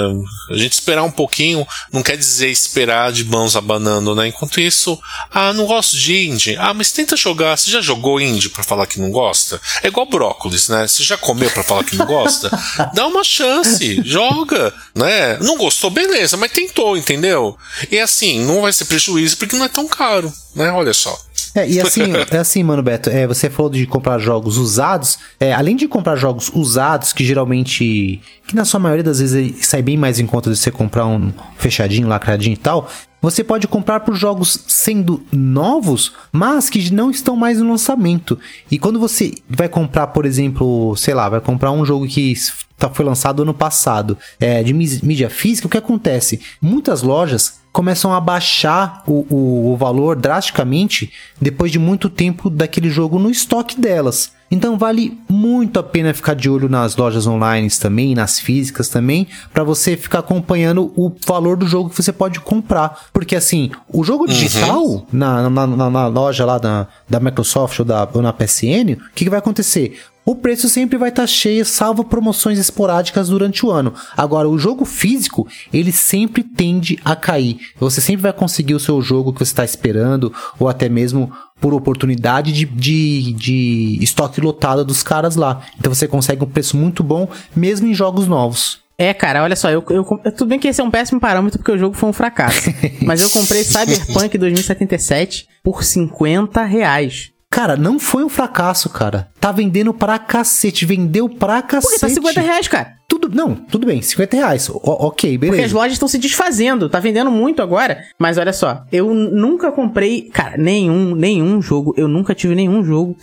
[0.49, 4.29] a gente esperar um pouquinho não quer dizer esperar de mãos abanando, né?
[4.29, 4.97] Enquanto isso,
[5.29, 6.55] ah, não gosto de indie.
[6.57, 7.57] Ah, mas tenta jogar.
[7.57, 9.59] Você já jogou indie pra falar que não gosta?
[9.83, 10.87] É igual brócolis, né?
[10.87, 12.49] Você já comeu pra falar que não gosta?
[12.95, 15.37] Dá uma chance, joga, né?
[15.39, 17.57] Não gostou, beleza, mas tentou, entendeu?
[17.91, 20.71] E assim, não vai ser prejuízo porque não é tão caro, né?
[20.71, 21.17] Olha só.
[21.53, 25.19] É, e assim, é assim, mano, Beto, é, você falou de comprar jogos usados.
[25.39, 29.81] É, além de comprar jogos usados, que geralmente, que na sua maioria das vezes sai
[29.81, 32.89] bem mais em conta de você comprar um fechadinho, lacradinho e tal,
[33.21, 38.39] você pode comprar por jogos sendo novos, mas que não estão mais no lançamento.
[38.69, 42.33] E quando você vai comprar, por exemplo, sei lá, vai comprar um jogo que
[42.77, 46.41] tá- foi lançado ano passado, é, de mídia física, o que acontece?
[46.59, 52.89] Muitas lojas começam a baixar o, o, o valor drasticamente depois de muito tempo daquele
[52.89, 54.33] jogo no estoque delas.
[54.51, 59.25] Então vale muito a pena ficar de olho nas lojas online também, nas físicas também,
[59.53, 63.05] para você ficar acompanhando o valor do jogo que você pode comprar.
[63.13, 67.85] Porque assim, o jogo digital na, na, na- na loja lá da, da Microsoft ou,
[67.85, 69.97] da, ou na PSN, o que, que vai acontecer?
[70.23, 73.91] O preço sempre vai estar cheio, salvo promoções esporádicas durante o ano.
[74.15, 77.57] Agora, o jogo físico, ele sempre tende a cair.
[77.79, 81.31] Você sempre vai conseguir o seu jogo que você está esperando, ou até mesmo
[81.61, 85.61] por oportunidade de, de, de estoque lotado dos caras lá.
[85.79, 88.81] Então você consegue um preço muito bom, mesmo em jogos novos.
[88.97, 91.71] É, cara, olha só, eu, eu, tudo bem que esse é um péssimo parâmetro porque
[91.71, 92.69] o jogo foi um fracasso.
[93.01, 97.31] mas eu comprei Cyberpunk 2077 por 50 reais.
[97.49, 99.29] Cara, não foi um fracasso, cara.
[99.39, 100.85] Tá vendendo pra cacete.
[100.85, 101.99] Vendeu pra cacete.
[101.99, 102.93] Porque tá 50 reais, cara.
[103.21, 104.67] Tudo, não, tudo bem, 50 reais.
[104.69, 105.75] O- ok, Porque as beleza.
[105.75, 108.03] lojas estão se desfazendo, tá vendendo muito agora.
[108.17, 113.15] Mas olha só, eu nunca comprei, cara, nenhum, nenhum jogo, eu nunca tive nenhum jogo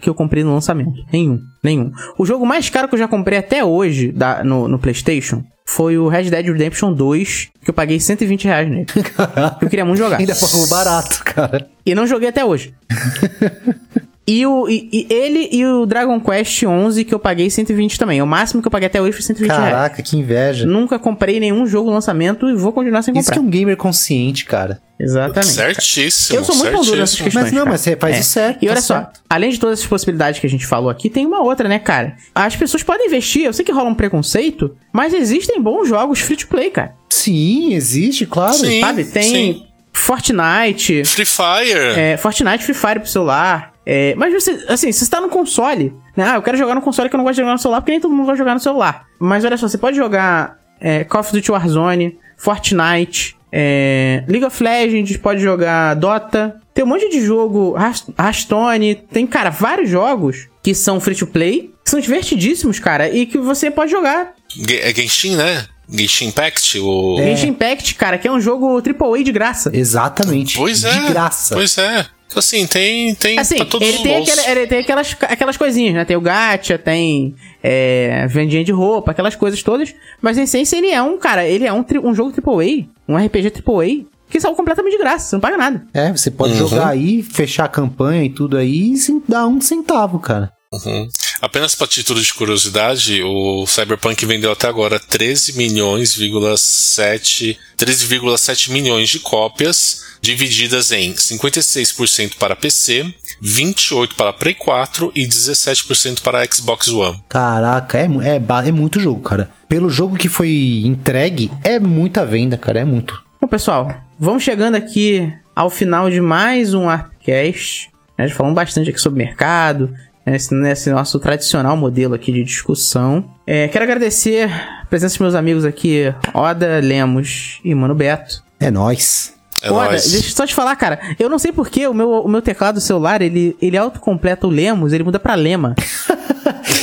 [0.00, 0.92] que eu comprei no lançamento.
[1.12, 1.92] Nenhum, nenhum.
[2.18, 5.96] O jogo mais caro que eu já comprei até hoje da- no, no PlayStation foi
[5.98, 8.86] o Red Dead Redemption 2, que eu paguei 120 reais nele.
[9.62, 10.18] Eu queria muito jogar.
[10.18, 11.68] Ainda pagou barato, cara.
[11.86, 12.74] E não joguei até hoje.
[14.24, 18.22] E, o, e, e ele e o Dragon Quest 11 que eu paguei 120 também.
[18.22, 19.64] O máximo que eu paguei até hoje foi 120 reais.
[19.72, 20.64] Caraca, que inveja.
[20.64, 23.32] Nunca comprei nenhum jogo no lançamento e vou continuar sem Isso comprar.
[23.34, 24.80] que é um gamer consciente, cara.
[24.98, 25.50] Exatamente.
[25.52, 26.38] Certíssimo.
[26.38, 27.34] Eu sou muito pão duro nessas questões.
[27.34, 27.70] Mas não, cara.
[27.72, 28.20] mas você faz É.
[28.20, 29.20] o certo, E olha tá só, certo.
[29.28, 32.14] além de todas essas possibilidades que a gente falou aqui, tem uma outra, né, cara?
[32.32, 36.36] As pessoas podem investir, eu sei que rola um preconceito, mas existem bons jogos free
[36.36, 36.94] to play, cara.
[37.10, 38.54] Sim, existe, claro.
[38.54, 38.80] Sim.
[38.80, 39.02] Sabe?
[39.04, 39.66] Tem sim.
[39.92, 41.98] Fortnite, Free Fire.
[41.98, 43.71] é, Fortnite Free Fire pro celular.
[43.84, 46.24] É, mas você, assim, se você tá no console, né?
[46.30, 47.92] Ah, eu quero jogar no console que eu não gosto de jogar no celular, porque
[47.92, 49.06] nem todo mundo vai jogar no celular.
[49.18, 54.62] Mas olha só, você pode jogar é, Call of Duty Warzone, Fortnite, é, League of
[54.62, 56.60] Legends, pode jogar Dota.
[56.74, 61.26] Tem um monte de jogo, Rast- Hearthstone, tem, cara, vários jogos que são free to
[61.26, 64.34] play, que são divertidíssimos, cara, e que você pode jogar.
[64.68, 65.66] É Genshin, né?
[65.88, 66.78] Genshin Impact.
[66.78, 67.16] O...
[67.18, 69.70] Genshin Impact, cara, que é um jogo AAA de graça.
[69.74, 70.56] Exatamente.
[70.56, 70.92] Pois é.
[70.92, 71.54] De graça.
[71.54, 72.06] Pois é.
[72.38, 74.38] Assim, tem, tem Assim, pra todos ele os tem, bolsos.
[74.38, 76.04] aquela- ele tem aquelas, aquelas coisinhas, né?
[76.04, 79.94] Tem o gacha, tem é, vendinha de roupa, aquelas coisas todas.
[80.20, 83.16] Mas em essência ele é um, cara, ele é um, tri- um jogo AAA, um
[83.16, 85.84] RPG AAA, que saiu completamente de graça, você não paga nada.
[85.92, 86.68] É, você pode Uhum.
[86.68, 90.50] jogar aí, fechar a campanha e tudo aí e dar um centavo, cara.
[90.72, 91.08] Uhum.
[91.40, 96.16] Apenas para título de curiosidade, o Cyberpunk vendeu até agora 13 milhões,
[96.56, 103.12] 7, 13,7 milhões de cópias, divididas em 56% para PC,
[103.42, 107.20] 28% para Play 4 e 17% para Xbox One.
[107.28, 109.50] Caraca, é, é, é muito jogo, cara.
[109.68, 112.80] Pelo jogo que foi entregue, é muita venda, cara.
[112.80, 113.20] É muito.
[113.40, 117.90] Bom, pessoal, vamos chegando aqui ao final de mais um Arpcast.
[118.16, 118.28] Né?
[118.28, 119.92] Já falamos bastante aqui sobre mercado,
[120.24, 120.36] né?
[120.36, 123.24] esse, nesse nosso tradicional modelo aqui de discussão.
[123.46, 128.42] É, quero agradecer a presença dos meus amigos aqui, Oda, Lemos e Mano Beto.
[128.60, 129.34] É nóis.
[129.62, 130.10] É Oda, nóis.
[130.10, 131.00] deixa eu só te falar, cara.
[131.18, 134.50] Eu não sei porque o meu, o meu teclado do celular, ele, ele autocompleta o
[134.50, 135.74] Lemos, ele muda pra Lema.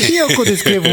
[0.10, 0.86] E eu quando escrevo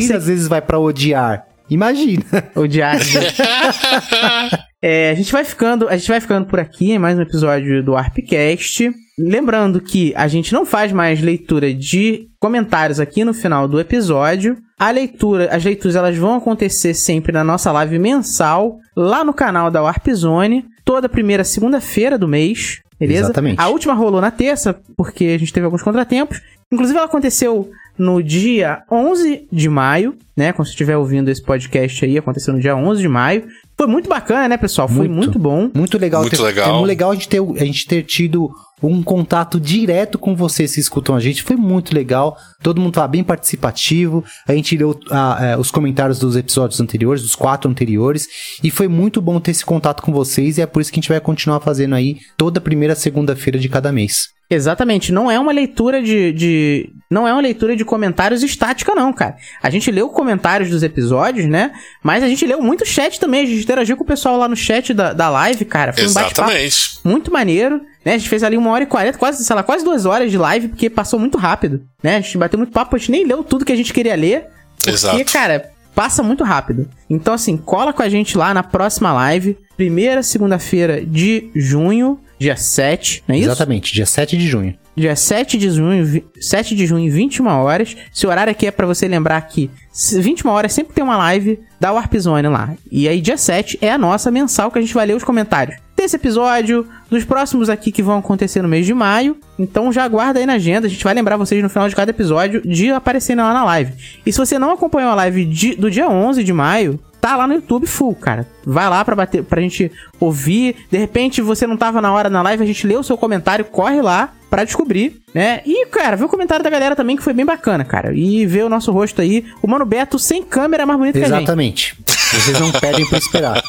[0.00, 0.16] sei.
[0.16, 1.46] às vezes vai pra odiar.
[1.70, 2.24] Imagina.
[2.56, 3.04] o diário.
[4.80, 7.82] É, a gente vai ficando, a gente vai ficando por aqui em mais um episódio
[7.82, 8.92] do Arpcast.
[9.18, 14.56] Lembrando que a gente não faz mais leitura de comentários aqui no final do episódio.
[14.78, 19.68] A leitura, as leituras elas vão acontecer sempre na nossa live mensal lá no canal
[19.68, 22.80] da Warp Zone, toda primeira segunda-feira do mês.
[23.00, 23.26] Beleza?
[23.26, 23.60] Exatamente.
[23.60, 26.40] A última rolou na terça, porque a gente teve alguns contratempos.
[26.70, 30.52] Inclusive, ela aconteceu no dia 11 de maio, né?
[30.52, 33.48] Quando você estiver ouvindo esse podcast aí, aconteceu no dia 11 de maio.
[33.78, 34.88] Foi muito bacana, né, pessoal?
[34.88, 35.14] Foi Muito.
[35.14, 35.70] muito bom.
[35.72, 36.22] Muito legal.
[36.22, 36.68] Muito ter, legal.
[36.68, 38.50] É muito legal a gente, ter, a gente ter tido
[38.82, 41.44] um contato direto com vocês que escutam a gente.
[41.44, 42.36] Foi muito legal.
[42.60, 44.24] Todo mundo tava bem participativo.
[44.48, 48.26] A gente leu ah, eh, os comentários dos episódios anteriores, dos quatro anteriores.
[48.64, 50.58] E foi muito bom ter esse contato com vocês.
[50.58, 53.68] E é por isso que a gente vai continuar fazendo aí toda primeira segunda-feira de
[53.68, 54.37] cada mês.
[54.50, 56.90] Exatamente, não é uma leitura de, de.
[57.10, 59.36] Não é uma leitura de comentários estática, não, cara.
[59.62, 61.72] A gente leu comentários dos episódios, né?
[62.02, 63.42] Mas a gente leu muito chat também.
[63.42, 65.92] A gente interagiu com o pessoal lá no chat da, da live, cara.
[65.92, 66.98] Foi um Exatamente.
[67.04, 68.14] muito maneiro, né?
[68.14, 70.38] A gente fez ali uma hora e quarenta, quase, sei lá, quase duas horas de
[70.38, 72.16] live, porque passou muito rápido, né?
[72.16, 74.46] A gente bateu muito papo, a gente nem leu tudo que a gente queria ler.
[74.76, 75.32] Porque, Exato.
[75.32, 76.88] cara, passa muito rápido.
[77.10, 79.58] Então, assim, cola com a gente lá na próxima live.
[79.76, 83.48] Primeira segunda-feira de junho, dia 7, não é isso?
[83.48, 84.74] Exatamente, dia 7 de junho.
[84.96, 87.96] Dia 7 de junho, vi- 7 de junho, 21 horas.
[88.14, 91.60] Esse horário aqui é pra você lembrar que se- 21 horas sempre tem uma live
[91.78, 92.74] da Warp Zone lá.
[92.90, 95.76] E aí, dia 7 é a nossa mensal que a gente vai ler os comentários.
[95.96, 99.36] desse episódio, dos próximos aqui que vão acontecer no mês de maio.
[99.58, 102.12] Então já aguarda aí na agenda, a gente vai lembrar vocês no final de cada
[102.12, 103.92] episódio de aparecerem lá na live.
[104.24, 107.46] E se você não acompanhou a live de, do dia 11 de maio, tá lá
[107.46, 108.46] no YouTube full, cara.
[108.64, 110.76] Vai lá pra, bater, pra gente ouvir.
[110.90, 113.64] De repente você não tava na hora na live, a gente lê o seu comentário,
[113.64, 115.60] corre lá pra descobrir, né?
[115.66, 118.14] E, cara, vê o comentário da galera também que foi bem bacana, cara.
[118.14, 119.44] E ver o nosso rosto aí.
[119.62, 121.36] O Mano Beto sem câmera é mais bonito que a gente.
[121.36, 121.96] Exatamente.
[122.06, 123.62] Vocês não pedem pra esperar.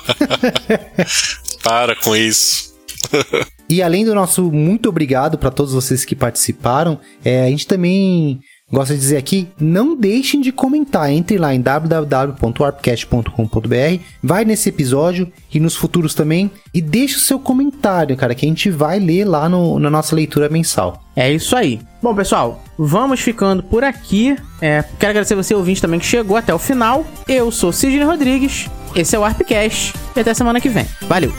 [1.64, 2.70] Para com isso.
[3.70, 8.41] E além do nosso muito obrigado para todos vocês que participaram, é, a gente também
[8.72, 11.11] gosta de dizer aqui, não deixem de comentar.
[11.11, 17.39] Entre lá em www.warpcast.com.br, vai nesse episódio e nos futuros também e deixe o seu
[17.39, 21.03] comentário, cara, que a gente vai ler lá no- na nossa leitura mensal.
[21.15, 21.80] É isso aí.
[22.01, 24.36] Bom, pessoal, vamos ficando por aqui.
[24.61, 27.05] É, quero agradecer você, ouvinte, também que chegou até o final.
[27.28, 30.86] Eu sou Sidney Rodrigues, esse é o Arpcast e até semana que vem.
[31.01, 31.34] Valeu!